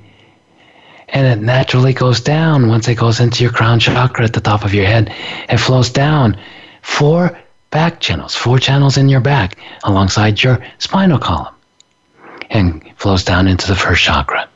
[1.12, 4.64] and it naturally goes down once it goes into your crown chakra at the top
[4.64, 5.12] of your head.
[5.49, 6.38] It flows down
[6.83, 7.38] four
[7.70, 11.55] back channels, four channels in your back alongside your spinal column,
[12.51, 14.49] and flows down into the first chakra.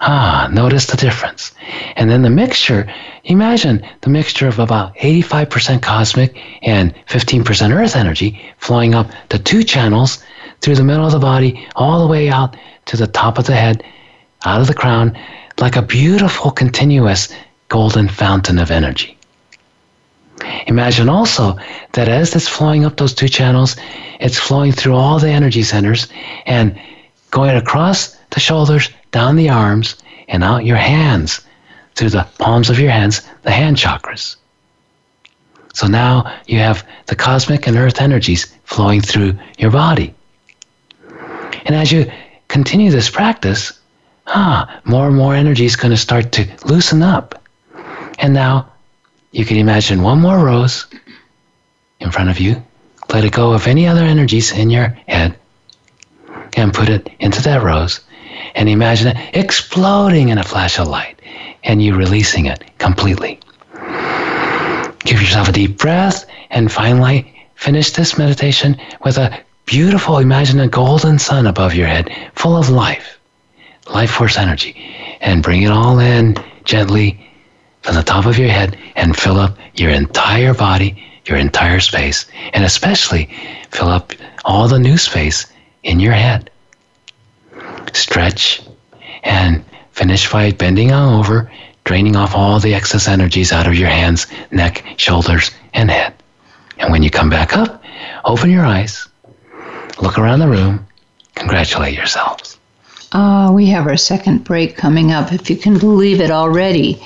[0.00, 1.52] Ah, notice the difference.
[1.96, 2.92] And then the mixture,
[3.24, 9.64] imagine the mixture of about 85% cosmic and 15% earth energy flowing up the two
[9.64, 10.22] channels
[10.60, 13.54] through the middle of the body, all the way out to the top of the
[13.54, 13.82] head
[14.44, 15.18] out of the crown
[15.58, 17.28] like a beautiful, continuous
[17.68, 19.18] golden fountain of energy.
[20.66, 21.58] Imagine also
[21.92, 23.76] that as it's flowing up those two channels,
[24.20, 26.06] it's flowing through all the energy centers
[26.46, 26.78] and
[27.30, 29.96] going across the shoulders, down the arms,
[30.28, 31.40] and out your hands
[31.94, 34.36] through the palms of your hands, the hand chakras.
[35.74, 40.14] So now you have the cosmic and earth energies flowing through your body.
[41.64, 42.10] And as you
[42.48, 43.77] continue this practice,
[44.28, 47.42] ah, more and more energy is going to start to loosen up.
[48.18, 48.70] And now
[49.32, 50.86] you can imagine one more rose
[52.00, 52.62] in front of you.
[53.12, 55.36] Let it go of any other energies in your head
[56.56, 58.00] and put it into that rose.
[58.54, 61.20] And imagine it exploding in a flash of light
[61.64, 63.40] and you releasing it completely.
[65.00, 70.68] Give yourself a deep breath and finally finish this meditation with a beautiful, imagine a
[70.68, 73.17] golden sun above your head, full of life
[73.90, 74.76] life force energy
[75.20, 77.18] and bring it all in gently
[77.82, 82.26] from the top of your head and fill up your entire body, your entire space,
[82.52, 83.30] and especially
[83.70, 84.12] fill up
[84.44, 85.46] all the new space
[85.82, 86.50] in your head.
[87.92, 88.62] Stretch
[89.22, 91.50] and finish by bending on over,
[91.84, 96.14] draining off all the excess energies out of your hands, neck, shoulders, and head.
[96.78, 97.82] And when you come back up,
[98.24, 99.08] open your eyes,
[100.00, 100.86] look around the room,
[101.34, 102.57] congratulate yourselves.
[103.12, 107.02] Ah, we have our second break coming up, if you can believe it already.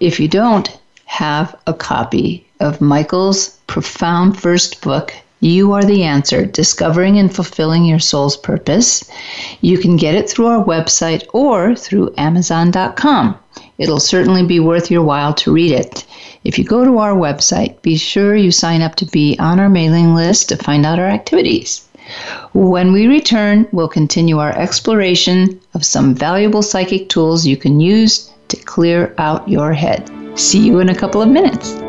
[0.00, 0.68] If you don't
[1.04, 7.84] have a copy of Michael's profound first book, You Are the Answer Discovering and Fulfilling
[7.84, 9.08] Your Soul's Purpose,
[9.60, 13.38] you can get it through our website or through Amazon.com.
[13.78, 16.04] It'll certainly be worth your while to read it.
[16.42, 19.68] If you go to our website, be sure you sign up to be on our
[19.68, 21.86] mailing list to find out our activities.
[22.52, 28.30] When we return, we'll continue our exploration of some valuable psychic tools you can use
[28.48, 30.10] to clear out your head.
[30.34, 31.82] See you in a couple of minutes.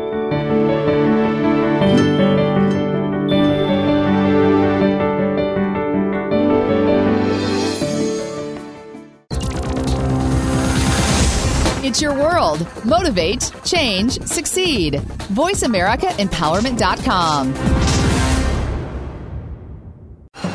[11.94, 12.66] It's your world.
[12.84, 14.94] Motivate, change, succeed.
[14.94, 17.93] VoiceAmericaEmpowerment.com.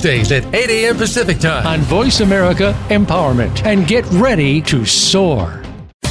[0.00, 0.96] Tuesdays at 8 a.m.
[0.96, 3.66] Pacific Time on Voice America Empowerment.
[3.66, 5.59] And get ready to soar.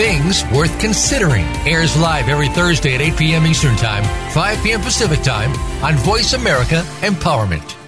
[0.00, 3.46] Things Worth Considering airs live every Thursday at 8 p.m.
[3.46, 4.80] Eastern Time, 5 p.m.
[4.80, 5.52] Pacific Time
[5.84, 7.79] on Voice America Empowerment.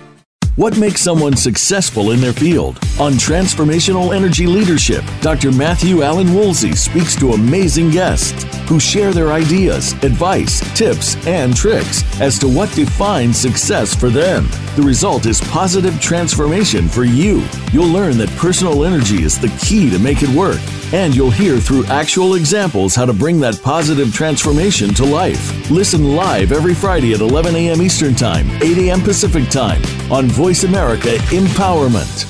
[0.56, 2.76] What makes someone successful in their field?
[3.00, 5.50] On Transformational Energy Leadership, Dr.
[5.50, 12.04] Matthew Allen Woolsey speaks to amazing guests who share their ideas, advice, tips, and tricks
[12.20, 14.46] as to what defines success for them.
[14.76, 17.42] The result is positive transformation for you.
[17.72, 20.60] You'll learn that personal energy is the key to make it work,
[20.92, 25.70] and you'll hear through actual examples how to bring that positive transformation to life.
[25.70, 27.82] Listen live every Friday at 11 a.m.
[27.82, 29.00] Eastern Time, 8 a.m.
[29.00, 32.26] Pacific Time on Voice America Empowerment.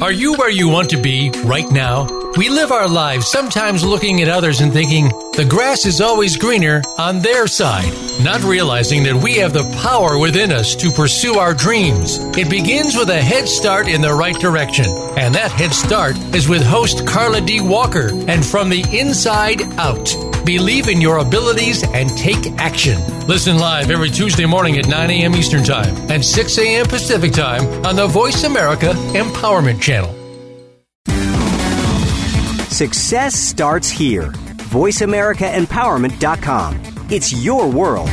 [0.00, 2.06] Are you where you want to be right now?
[2.34, 6.82] We live our lives sometimes looking at others and thinking the grass is always greener
[6.96, 11.52] on their side, not realizing that we have the power within us to pursue our
[11.52, 12.20] dreams.
[12.38, 14.86] It begins with a head start in the right direction,
[15.18, 17.60] and that head start is with host Carla D.
[17.60, 20.08] Walker and From the Inside Out.
[20.46, 23.02] Believe in your abilities and take action.
[23.26, 25.34] Listen live every Tuesday morning at 9 a.m.
[25.34, 26.86] Eastern Time and 6 a.m.
[26.86, 30.14] Pacific Time on the Voice America Empowerment Channel.
[32.70, 34.30] Success starts here.
[34.70, 36.80] VoiceAmericaEmpowerment.com.
[37.10, 38.08] It's your world.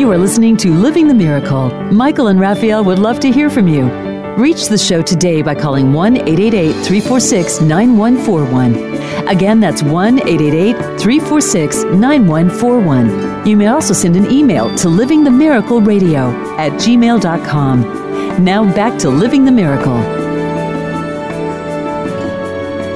[0.00, 1.68] You are listening to Living the Miracle.
[1.92, 4.07] Michael and Raphaelle would love to hear from you.
[4.38, 9.26] Reach the show today by calling 1 888 346 9141.
[9.26, 13.44] Again, that's 1 888 346 9141.
[13.44, 18.44] You may also send an email to livingthemiracleradio at gmail.com.
[18.44, 19.98] Now back to Living the Miracle.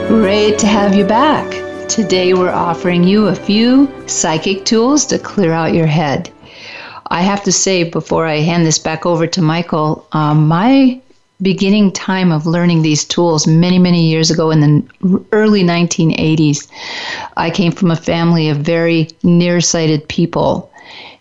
[0.07, 1.51] Great to have you back.
[1.89, 6.31] Today we're offering you a few psychic tools to clear out your head.
[7.13, 11.02] I have to say, before I hand this back over to Michael, um, my
[11.43, 16.69] beginning time of learning these tools many, many years ago in the early 1980s.
[17.37, 20.71] I came from a family of very nearsighted people.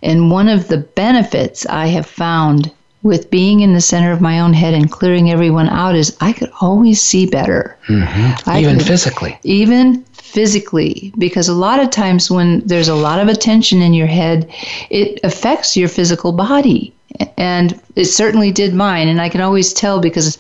[0.04, 2.72] And one of the benefits I have found
[3.04, 6.34] with being in the center of my own head and clearing everyone out is I
[6.34, 7.76] could always see better.
[7.88, 8.58] Mm-hmm.
[8.58, 9.40] Even could, physically.
[9.44, 11.12] Even physically.
[11.18, 14.48] Because a lot of times when there's a lot of attention in your head,
[14.92, 16.94] it affects your physical body
[17.38, 19.07] and it certainly did mine.
[19.07, 20.38] And i can always tell because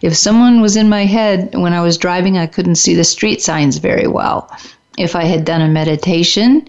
[0.00, 3.42] if someone was in my head when i was driving i couldn't see the street
[3.42, 4.50] signs very well.
[4.98, 6.68] If i had done a meditation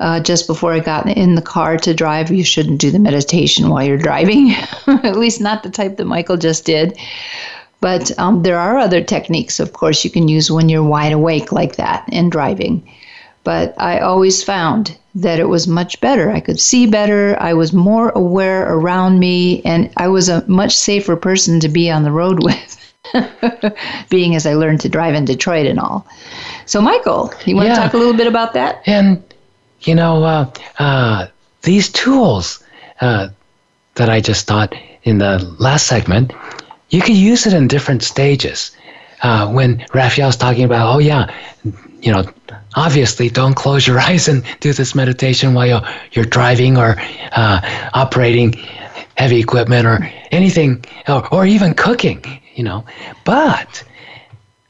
[0.00, 3.68] uh, just before i got in the car to drive you shouldn't do the meditation
[3.68, 4.50] while you're driving.
[4.86, 6.98] At least not the type that michael just did.
[7.80, 11.50] But um, there are other techniques, of course, you can use when you're wide awake
[11.50, 12.88] like that and driving.
[13.44, 16.30] But I always found that it was much better.
[16.30, 17.36] I could see better.
[17.40, 21.90] I was more aware around me, and I was a much safer person to be
[21.90, 22.78] on the road with.
[24.08, 26.06] being as I learned to drive in Detroit and all.
[26.66, 27.74] So, Michael, you want yeah.
[27.74, 28.82] to talk a little bit about that?
[28.86, 29.22] And,
[29.80, 31.26] you know, uh, uh,
[31.62, 32.62] these tools
[33.00, 33.28] uh,
[33.96, 36.32] that I just taught in the last segment,
[36.90, 38.74] you can use it in different stages.
[39.22, 41.32] Uh, when Raphaelle's talking about, oh, yeah,
[42.00, 42.24] you know,
[42.74, 46.96] obviously don't close your eyes and do this meditation while you're, you're driving or
[47.32, 48.52] uh, operating
[49.16, 49.98] heavy equipment or
[50.30, 52.84] anything, or, or even cooking, you know.
[53.24, 53.84] But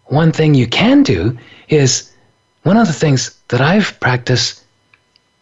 [0.07, 1.39] one thing you can do
[1.69, 2.13] is
[2.65, 4.65] one of the things that I've practiced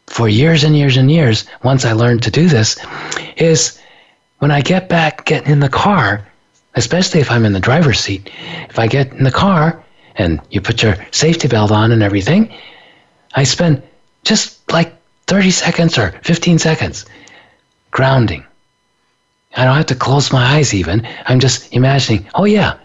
[0.07, 2.77] for years and years and years, once I learned to do this,
[3.37, 3.81] is
[4.39, 6.27] when I get back, get in the car,
[6.75, 8.31] especially if I'm in the driver's seat,
[8.69, 9.83] if I get in the car
[10.21, 12.53] and you put your safety belt on and everything,
[13.35, 13.83] I spend
[14.23, 14.95] just like
[15.27, 17.07] 30 seconds or 15 seconds
[17.91, 18.45] grounding.
[19.57, 21.07] I don't have to close my eyes even.
[21.27, 22.79] I'm just imagining, oh yeah,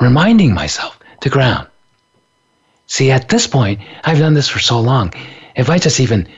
[0.00, 1.68] reminding myself to ground.
[2.86, 5.12] See, at this point, I've done this for so long.
[5.56, 6.28] If I just even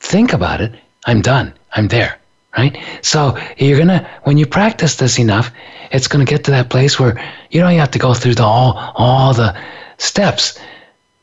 [0.00, 0.72] think about it,
[1.06, 1.54] I'm done.
[1.72, 2.18] I'm there,
[2.56, 2.76] right?
[3.02, 5.50] So you're gonna, when you practice this enough,
[5.92, 8.92] it's gonna get to that place where you don't have to go through the all
[8.96, 9.56] all the
[9.98, 10.58] steps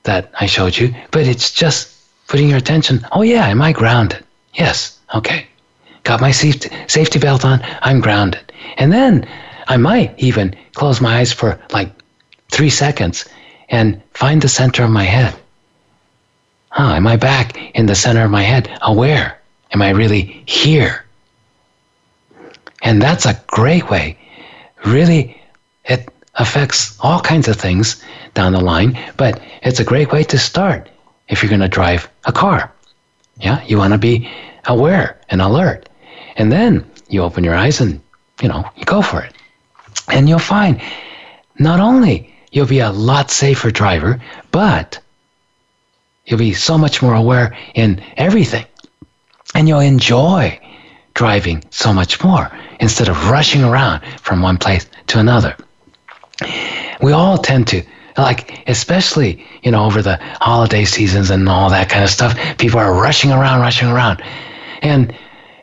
[0.04, 1.94] that I showed you, but it's just
[2.28, 3.06] putting your attention.
[3.12, 4.24] Oh yeah, am I grounded?
[4.54, 5.00] Yes.
[5.14, 5.48] Okay.
[6.04, 7.62] Got my safety safety belt on.
[7.82, 8.52] I'm grounded.
[8.78, 9.28] And then
[9.68, 11.92] I might even close my eyes for like
[12.52, 13.26] three seconds
[13.70, 15.36] and find the center of my head.
[16.70, 18.70] Huh, am I back in the center of my head?
[18.82, 19.40] Aware?
[19.74, 21.04] Am I really here?
[22.84, 24.18] And that's a great way.
[24.86, 25.42] Really,
[25.86, 28.04] it affects all kinds of things
[28.34, 30.90] down the line, but it's a great way to start
[31.28, 32.72] if you're going to drive a car.
[33.40, 34.30] Yeah, you want to be
[34.66, 35.90] aware and alert.
[36.36, 38.02] And then you open your eyes and,
[38.42, 39.34] you know, you go for it.
[40.10, 40.82] And you'll find
[41.60, 44.22] not only you'll be a lot safer driver,
[44.52, 45.00] but
[46.26, 48.66] you'll be so much more aware in everything.
[49.56, 50.60] And you'll enjoy
[51.14, 55.56] driving so much more instead of rushing around from one place to another.
[57.02, 57.84] We all tend to
[58.18, 62.80] like especially you know over the holiday seasons and all that kind of stuff people
[62.80, 64.22] are rushing around rushing around.
[64.82, 65.16] And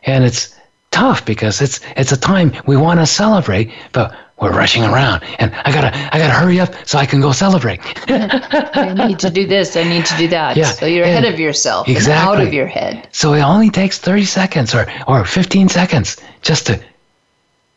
[0.03, 0.55] and it's
[0.91, 5.23] tough because it's it's a time we want to celebrate but we're rushing around.
[5.39, 7.79] And i gotta i gotta hurry up so i can go celebrate.
[8.09, 10.57] I need to do this i need to do that.
[10.57, 13.07] Yeah, so you're ahead of yourself exactly out of your head.
[13.11, 16.81] So it only takes 30 seconds or or 15 seconds just to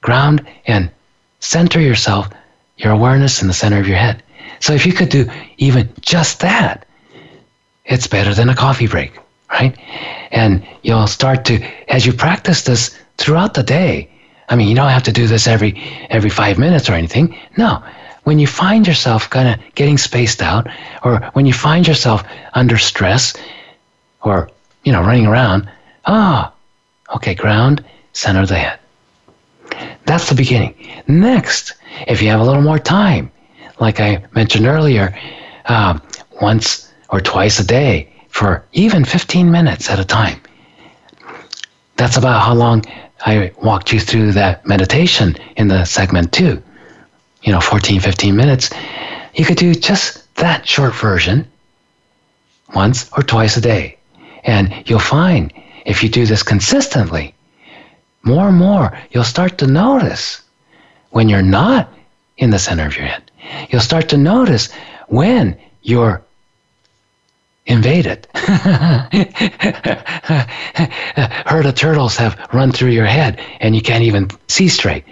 [0.01, 0.91] ground and
[1.41, 2.29] center yourself
[2.77, 4.23] your awareness in the center of your head
[4.61, 5.29] so if you could do
[5.59, 6.87] even just that
[7.85, 9.13] it's better than a coffee break
[9.51, 9.77] right
[10.31, 14.09] and you'll start to as you practice this throughout the day
[14.49, 15.81] I mean, you don't have to do this every
[16.11, 17.37] every five minutes or anything.
[17.57, 17.83] No.
[18.25, 20.69] When you find yourself kind of getting spaced out,
[21.03, 22.23] or when you find yourself
[22.55, 23.35] under stress,
[24.23, 24.51] or
[24.85, 25.71] you know running around,
[26.07, 26.53] ah,
[27.17, 28.79] okay, ground, center the head.
[30.09, 30.75] That's the beginning.
[31.07, 31.75] Next,
[32.07, 33.31] if you have a little more time,
[33.79, 35.15] like I mentioned earlier,
[35.67, 35.99] uh,
[36.41, 40.41] once or twice a day for even 15 minutes at a time.
[41.97, 42.85] That's about how long
[43.27, 46.63] I walked you through that meditation in the segment two,
[47.43, 48.71] you know, 14, 15 minutes.
[49.35, 51.47] You could do just that short version
[52.75, 53.99] once or twice a day.
[54.45, 55.53] And you'll find
[55.85, 57.35] if you do this consistently,
[58.23, 60.43] more and more, you'll start to notice
[61.11, 61.93] when you're not
[62.37, 63.31] in the center of your head.
[63.71, 64.71] You'll start to notice
[65.09, 66.23] when you're
[67.67, 68.27] invaded.
[68.35, 69.13] Herd
[71.67, 75.05] of turtles have run through your head and you can't even see straight.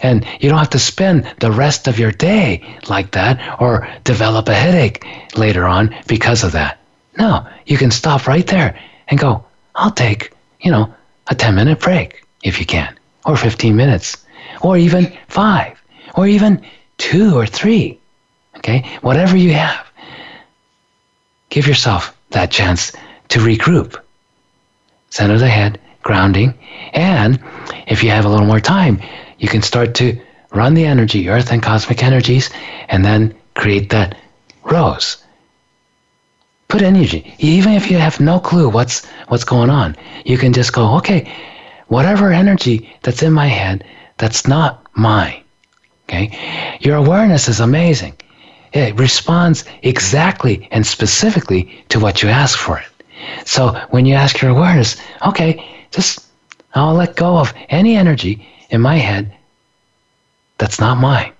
[0.00, 4.48] And you don't have to spend the rest of your day like that or develop
[4.48, 5.06] a headache
[5.36, 6.78] later on because of that.
[7.18, 9.44] No, you can stop right there and go,
[9.74, 10.92] I'll take, you know,
[11.28, 14.24] a 10 minute break if you can, or 15 minutes,
[14.62, 15.80] or even five,
[16.16, 16.62] or even
[16.98, 17.98] two or three.
[18.56, 19.92] Okay, whatever you have
[21.52, 22.92] give yourself that chance
[23.28, 24.00] to regroup.
[25.10, 26.54] Center the head, grounding,
[26.94, 27.38] and
[27.86, 28.98] if you have a little more time,
[29.38, 30.18] you can start to
[30.50, 32.48] run the energy, earth and cosmic energies,
[32.88, 34.16] and then create that
[34.64, 35.22] rose.
[36.68, 37.34] Put energy.
[37.38, 41.30] Even if you have no clue what's what's going on, you can just go, okay,
[41.92, 43.84] whatever energy that's in my head,
[44.16, 45.42] that's not mine.
[46.04, 46.26] Okay?
[46.80, 48.14] Your awareness is amazing.
[48.72, 52.88] It responds exactly and specifically to what you ask for it.
[53.46, 56.26] So when you ask your awareness, okay, just
[56.74, 59.30] I'll let go of any energy in my head
[60.56, 61.32] that's not mine.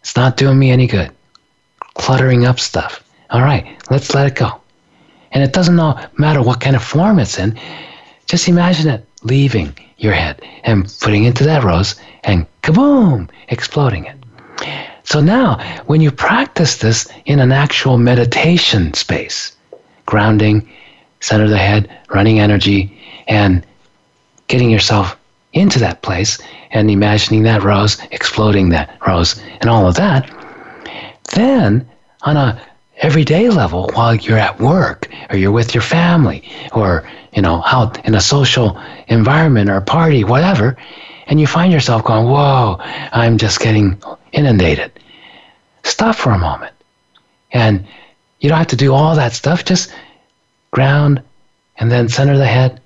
[0.00, 1.12] It's not doing me any good.
[1.94, 3.04] Cluttering up stuff.
[3.30, 4.60] All right, let's let it go.
[5.30, 5.76] And it doesn't
[6.18, 7.56] matter what kind of form it's in.
[8.26, 11.94] Just imagine it leaving your head and putting into that rose
[12.24, 14.16] and kaboom, exploding it.
[15.04, 19.54] So now, when you practice this in an actual meditation space,
[20.06, 20.68] grounding,
[21.20, 22.98] center of the head, running energy,
[23.28, 23.64] and
[24.48, 25.16] getting yourself
[25.52, 26.38] into that place
[26.70, 30.30] and imagining that rose, exploding that rose, and all of that,
[31.34, 31.88] then
[32.22, 32.60] on a
[32.98, 38.04] everyday level while you're at work or you're with your family or you know out
[38.06, 40.76] in a social environment or party whatever
[41.26, 42.76] and you find yourself going whoa
[43.12, 44.00] i'm just getting
[44.34, 44.92] inundated.
[45.84, 46.74] Stop for a moment.
[47.52, 47.86] And
[48.40, 49.94] you don't have to do all that stuff just
[50.72, 51.22] ground
[51.78, 52.80] and then center the head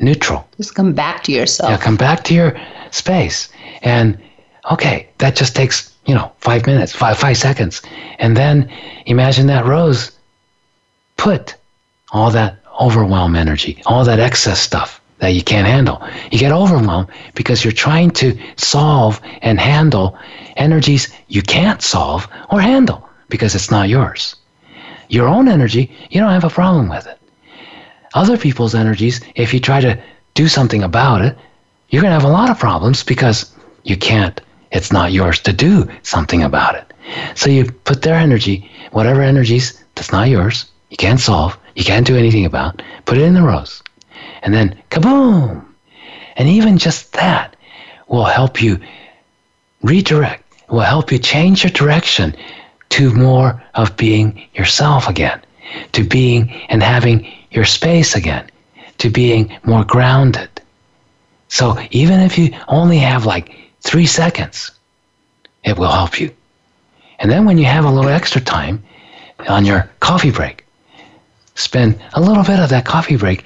[0.00, 0.48] neutral.
[0.56, 1.70] Just come back to yourself.
[1.70, 2.58] Yeah come back to your
[2.90, 3.48] space.
[3.82, 4.18] And
[4.70, 7.80] okay that just takes you know, five minutes, five five seconds,
[8.18, 8.68] and then
[9.06, 10.10] imagine that rose
[11.16, 11.54] put
[12.10, 16.02] all that overwhelm energy, all that excess stuff that you can't handle.
[16.30, 20.18] You get overwhelmed because you're trying to solve and handle
[20.56, 24.36] energies you can't solve or handle because it's not yours.
[25.08, 27.18] Your own energy, you don't have a problem with it.
[28.14, 30.00] Other people's energies, if you try to
[30.34, 31.36] do something about it,
[31.88, 33.54] you're going to have a lot of problems because
[33.84, 34.40] you can't
[34.72, 36.92] it's not yours to do something about it.
[37.34, 42.06] So you put their energy, whatever energies that's not yours, you can't solve, you can't
[42.06, 43.82] do anything about, put it in the rose.
[44.42, 45.64] And then kaboom!
[46.36, 47.56] And even just that
[48.08, 48.80] will help you
[49.82, 52.34] redirect, will help you change your direction
[52.90, 55.40] to more of being yourself again,
[55.92, 58.50] to being and having your space again,
[58.98, 60.48] to being more grounded.
[61.48, 64.70] So even if you only have like three seconds.
[65.64, 66.30] It will help you.
[67.18, 68.82] And then when you have a little extra time
[69.48, 70.61] on your coffee break,
[71.54, 73.44] spend a little bit of that coffee break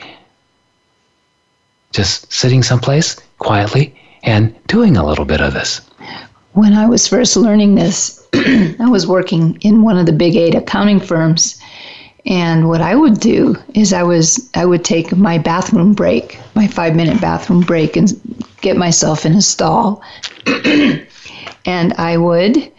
[1.92, 5.80] just sitting someplace quietly and doing a little bit of this.
[6.52, 10.54] When I was first learning this, I was working in one of the big eight
[10.54, 11.59] accounting firms.
[12.26, 16.66] And what I would do is I was I would take my bathroom break, my
[16.66, 18.12] five minute bathroom break, and
[18.62, 20.02] get myself in a stall.
[21.66, 22.72] and I would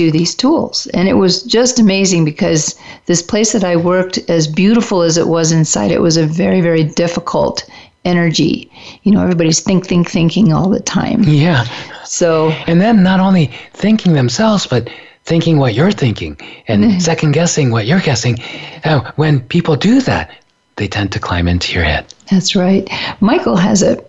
[0.00, 0.86] do these tools.
[0.94, 2.74] And it was just amazing because
[3.04, 6.62] this place that I worked, as beautiful as it was inside, it was a very,
[6.62, 7.68] very difficult
[8.06, 8.70] energy.
[9.02, 11.22] You know, everybody's think, think, thinking all the time.
[11.24, 11.64] Yeah.
[12.04, 14.88] So, and then not only thinking themselves, but
[15.24, 18.38] thinking what you're thinking and second guessing what you're guessing.
[18.84, 20.30] Uh, when people do that,
[20.76, 22.06] they tend to climb into your head.
[22.30, 22.88] That's right.
[23.20, 24.02] Michael has a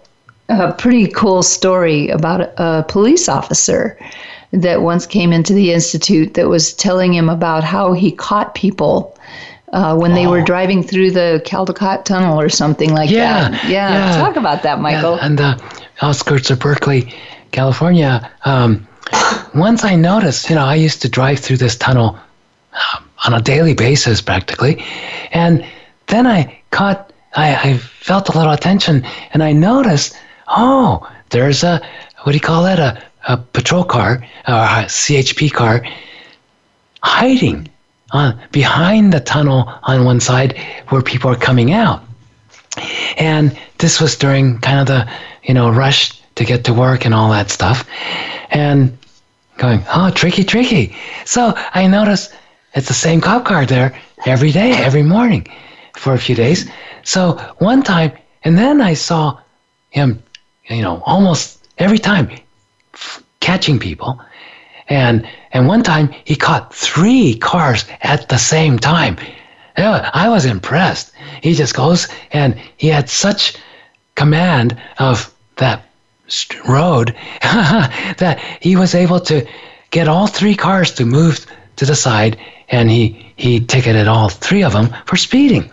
[0.49, 3.97] a pretty cool story about a police officer
[4.51, 9.17] that once came into the institute that was telling him about how he caught people
[9.73, 10.15] uh, when oh.
[10.15, 10.45] they were oh.
[10.45, 13.63] driving through the Caldecott Tunnel or something like yeah, that.
[13.69, 14.17] Yeah, yeah.
[14.17, 15.15] Talk about that, Michael.
[15.15, 17.13] Yeah, and the outskirts of Berkeley,
[17.51, 18.29] California.
[18.43, 18.87] Um,
[19.55, 22.17] once I noticed, you know, I used to drive through this tunnel
[22.73, 24.83] um, on a daily basis practically,
[25.31, 25.65] and
[26.07, 30.15] then I caught, I, I felt a little attention, and I noticed
[30.51, 31.81] oh, there's a,
[32.23, 32.79] what do you call that?
[32.79, 35.85] A, a patrol car or a CHP car
[37.03, 37.69] hiding
[38.11, 40.57] on, behind the tunnel on one side
[40.89, 42.03] where people are coming out.
[43.17, 45.11] And this was during kind of the,
[45.43, 47.87] you know, rush to get to work and all that stuff.
[48.49, 48.97] And
[49.57, 50.95] going, oh, tricky, tricky.
[51.25, 52.33] So I noticed
[52.73, 55.47] it's the same cop car there every day, every morning
[55.95, 56.69] for a few days.
[57.03, 58.11] So one time,
[58.43, 59.39] and then I saw
[59.89, 60.23] him
[60.71, 62.29] you know, almost every time
[63.41, 64.21] catching people.
[64.87, 69.17] And and one time he caught three cars at the same time.
[69.77, 71.11] I was impressed.
[71.41, 73.57] He just goes and he had such
[74.15, 75.83] command of that
[76.67, 79.45] road that he was able to
[79.89, 82.37] get all three cars to move to the side
[82.69, 85.69] and he he ticketed all three of them for speeding.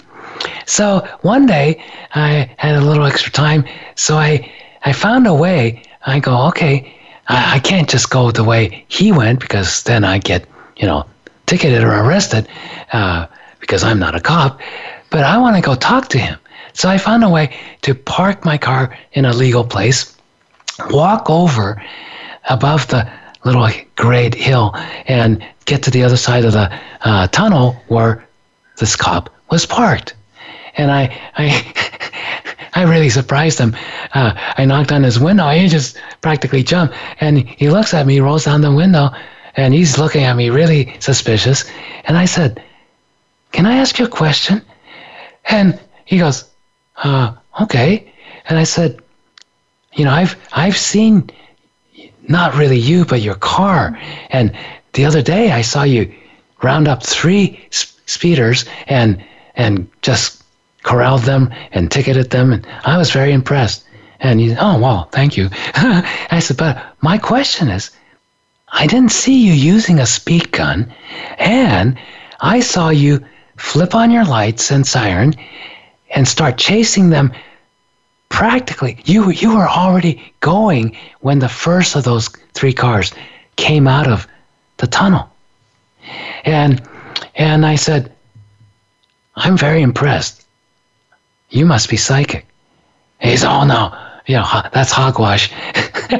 [0.66, 1.82] So one day
[2.14, 3.64] I had a little extra time,
[3.94, 4.50] so I
[4.84, 5.82] I found a way.
[6.06, 6.97] I go, okay,
[7.28, 11.04] I, can't just go the way he went because then I get, you know,
[11.46, 12.48] ticketed or arrested
[12.92, 13.26] uh,
[13.60, 14.60] because I'm not a cop.
[15.10, 16.38] But I want to go talk to him.
[16.72, 20.16] So I found a way to park my car in a legal place,
[20.90, 21.82] walk over
[22.48, 23.10] above the
[23.44, 24.72] little grade hill
[25.06, 26.72] and get to the other side of the
[27.02, 28.26] uh, tunnel where
[28.78, 30.14] this cop was parked.
[30.78, 32.10] And I, I,
[32.74, 33.76] I really surprised him.
[34.14, 35.48] Uh, I knocked on his window.
[35.50, 36.94] He just practically jumped.
[37.20, 39.10] And he looks at me, rolls down the window,
[39.56, 41.70] and he's looking at me really suspicious.
[42.04, 42.62] And I said,
[43.52, 44.62] Can I ask you a question?
[45.46, 46.48] And he goes,
[47.02, 48.10] uh, Okay.
[48.48, 49.00] And I said,
[49.92, 51.30] You know, I've, I've seen
[52.28, 53.98] not really you, but your car.
[54.30, 54.56] And
[54.92, 56.12] the other day I saw you
[56.62, 57.66] round up three
[58.06, 59.22] speeders and
[59.54, 60.44] and just
[60.89, 63.84] corralled them and ticketed them, and I was very impressed.
[64.20, 65.51] And he, oh well, thank you.
[65.74, 67.91] I said, but my question is,
[68.70, 70.91] I didn't see you using a speed gun,
[71.39, 71.99] and
[72.41, 73.22] I saw you
[73.59, 75.34] flip on your lights and siren
[76.14, 77.32] and start chasing them
[78.30, 83.12] practically you you were already going when the first of those three cars
[83.57, 84.26] came out of
[84.76, 85.28] the tunnel
[86.45, 86.80] and
[87.34, 88.12] and I said
[89.34, 90.45] I'm very impressed
[91.51, 92.46] you must be psychic
[93.20, 93.96] and he said oh no
[94.26, 95.51] you know that's hogwash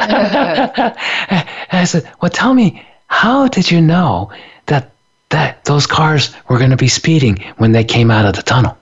[1.70, 4.31] I said well tell me how did you know
[4.66, 4.93] that
[5.31, 8.79] that those cars were going to be speeding when they came out of the tunnel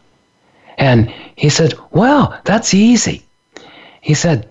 [0.79, 3.25] and he said, Well, that's easy.
[4.01, 4.51] He said,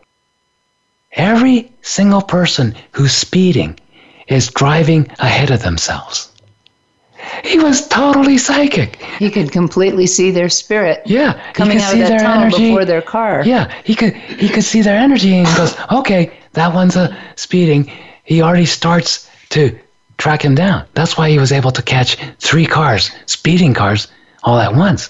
[1.13, 3.79] Every single person who's speeding
[4.27, 6.31] is driving ahead of themselves.
[7.43, 9.01] He was totally psychic.
[9.19, 11.01] He could completely see their spirit.
[11.05, 12.69] Yeah, coming out of that tunnel energy.
[12.69, 13.43] before their car.
[13.45, 17.15] Yeah, he could he could see their energy and he goes, "Okay, that one's a
[17.35, 17.91] speeding."
[18.23, 19.77] He already starts to
[20.17, 20.85] track him down.
[20.93, 24.07] That's why he was able to catch three cars, speeding cars,
[24.43, 25.09] all at once.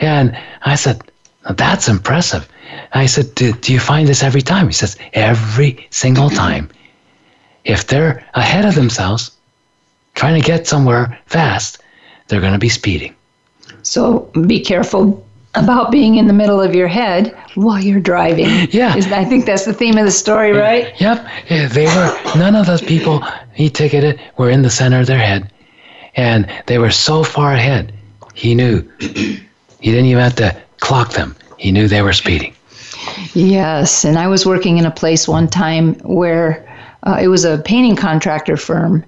[0.00, 1.02] And I said,
[1.50, 2.48] That's impressive.
[2.92, 4.66] I said, do, do you find this every time?
[4.66, 6.70] He says, Every single time.
[7.64, 9.32] If they're ahead of themselves,
[10.18, 11.78] trying to get somewhere fast,
[12.26, 13.14] they're going to be speeding.
[13.82, 18.48] So be careful about being in the middle of your head while you're driving.
[18.70, 18.94] Yeah.
[18.96, 21.00] I think that's the theme of the story, right?
[21.00, 21.26] Yep.
[21.48, 25.18] Yeah, they were, none of those people he ticketed were in the center of their
[25.18, 25.52] head.
[26.16, 27.94] And they were so far ahead,
[28.34, 28.82] he knew.
[28.98, 29.40] he
[29.80, 32.54] didn't even have to clock them, he knew they were speeding.
[33.34, 36.66] Yes, and I was working in a place one time where
[37.04, 39.04] uh, it was a painting contractor firm,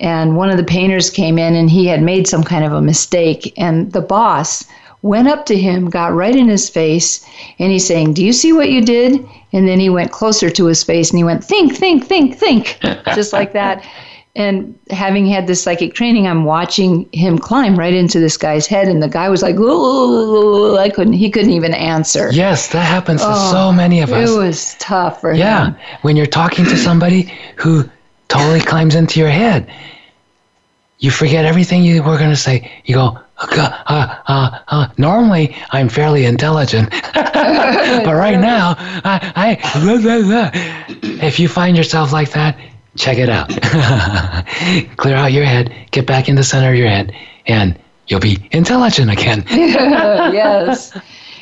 [0.00, 2.82] and one of the painters came in and he had made some kind of a
[2.82, 4.64] mistake, and the boss
[5.02, 7.24] went up to him, got right in his face,
[7.58, 9.26] and he's saying, Do you see what you did?
[9.52, 12.78] And then he went closer to his face and he went, Think, think, think, think,
[13.14, 13.84] just like that.
[14.36, 18.86] And having had this psychic training, I'm watching him climb right into this guy's head,
[18.86, 22.30] and the guy was like, I couldn't, he couldn't even answer.
[22.32, 24.30] Yes, that happens oh, to so many of us.
[24.30, 25.76] It was tough for yeah, him.
[25.76, 27.90] Yeah, when you're talking to somebody who
[28.28, 29.70] totally climbs into your head,
[30.98, 32.70] you forget everything you were going to say.
[32.84, 39.32] You go, uh, uh, uh, uh, normally I'm fairly intelligent, but right now, I,
[39.64, 40.50] I blah, blah, blah.
[41.22, 42.58] if you find yourself like that,
[42.96, 43.48] check it out.
[44.96, 47.14] Clear out your head, get back in the center of your head,
[47.46, 49.44] and you'll be intelligent again.
[49.50, 50.98] yes.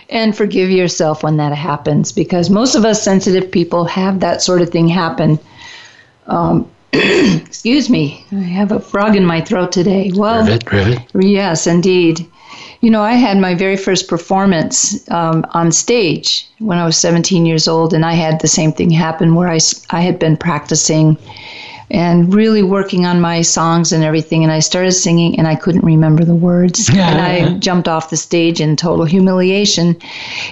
[0.08, 4.62] And forgive yourself when that happens because most of us sensitive people have that sort
[4.62, 5.38] of thing happen.
[6.26, 10.12] Um, excuse me, I have a frog in my throat today.
[10.14, 11.02] Well, rivet, rivet.
[11.14, 12.26] Yes, indeed.
[12.80, 17.46] You know, I had my very first performance um, on stage when I was 17
[17.46, 19.58] years old, and I had the same thing happen where I,
[19.90, 21.16] I had been practicing
[21.90, 24.42] and really working on my songs and everything.
[24.42, 26.88] And I started singing, and I couldn't remember the words.
[26.90, 27.58] and I uh-huh.
[27.58, 29.96] jumped off the stage in total humiliation.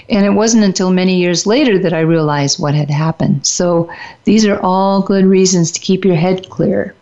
[0.08, 3.46] And it wasn't until many years later that I realized what had happened.
[3.46, 3.90] So
[4.24, 6.94] these are all good reasons to keep your head clear.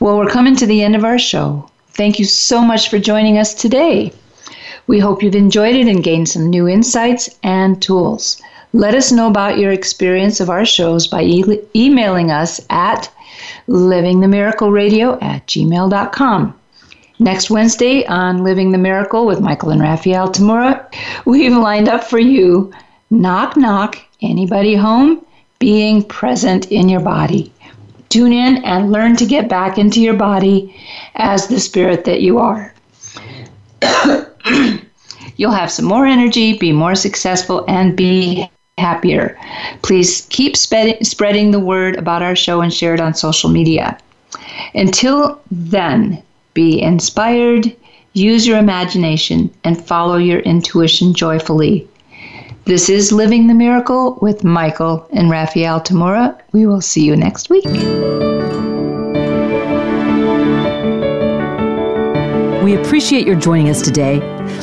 [0.00, 1.68] Well, we're coming to the end of our show.
[1.90, 4.12] Thank you so much for joining us today.
[4.86, 8.40] We hope you've enjoyed it and gained some new insights and tools.
[8.72, 13.10] Let us know about your experience of our shows by e- emailing us at
[13.68, 16.54] livingthemiracleradio at gmail.com.
[17.20, 20.86] Next Wednesday on Living the Miracle with Michael and Raphaelle Tamura,
[21.24, 22.72] we've lined up for you
[23.10, 25.24] Knock Knock, Anybody Home?
[25.58, 27.52] Being present in your body.
[28.08, 30.74] Tune in and learn to get back into your body
[31.14, 32.72] as the spirit that you are.
[35.36, 38.48] You'll have some more energy, be more successful, and be
[38.78, 39.38] happier.
[39.82, 43.98] Please keep spreading the word about our show and share it on social media.
[44.74, 46.22] Until then,
[46.54, 47.74] be inspired,
[48.14, 51.86] use your imagination, and follow your intuition joyfully.
[52.64, 56.38] This is Living the Miracle with Michael and Raphaelle Tamura.
[56.52, 57.64] We will see you next week.
[62.62, 64.37] We appreciate your joining us today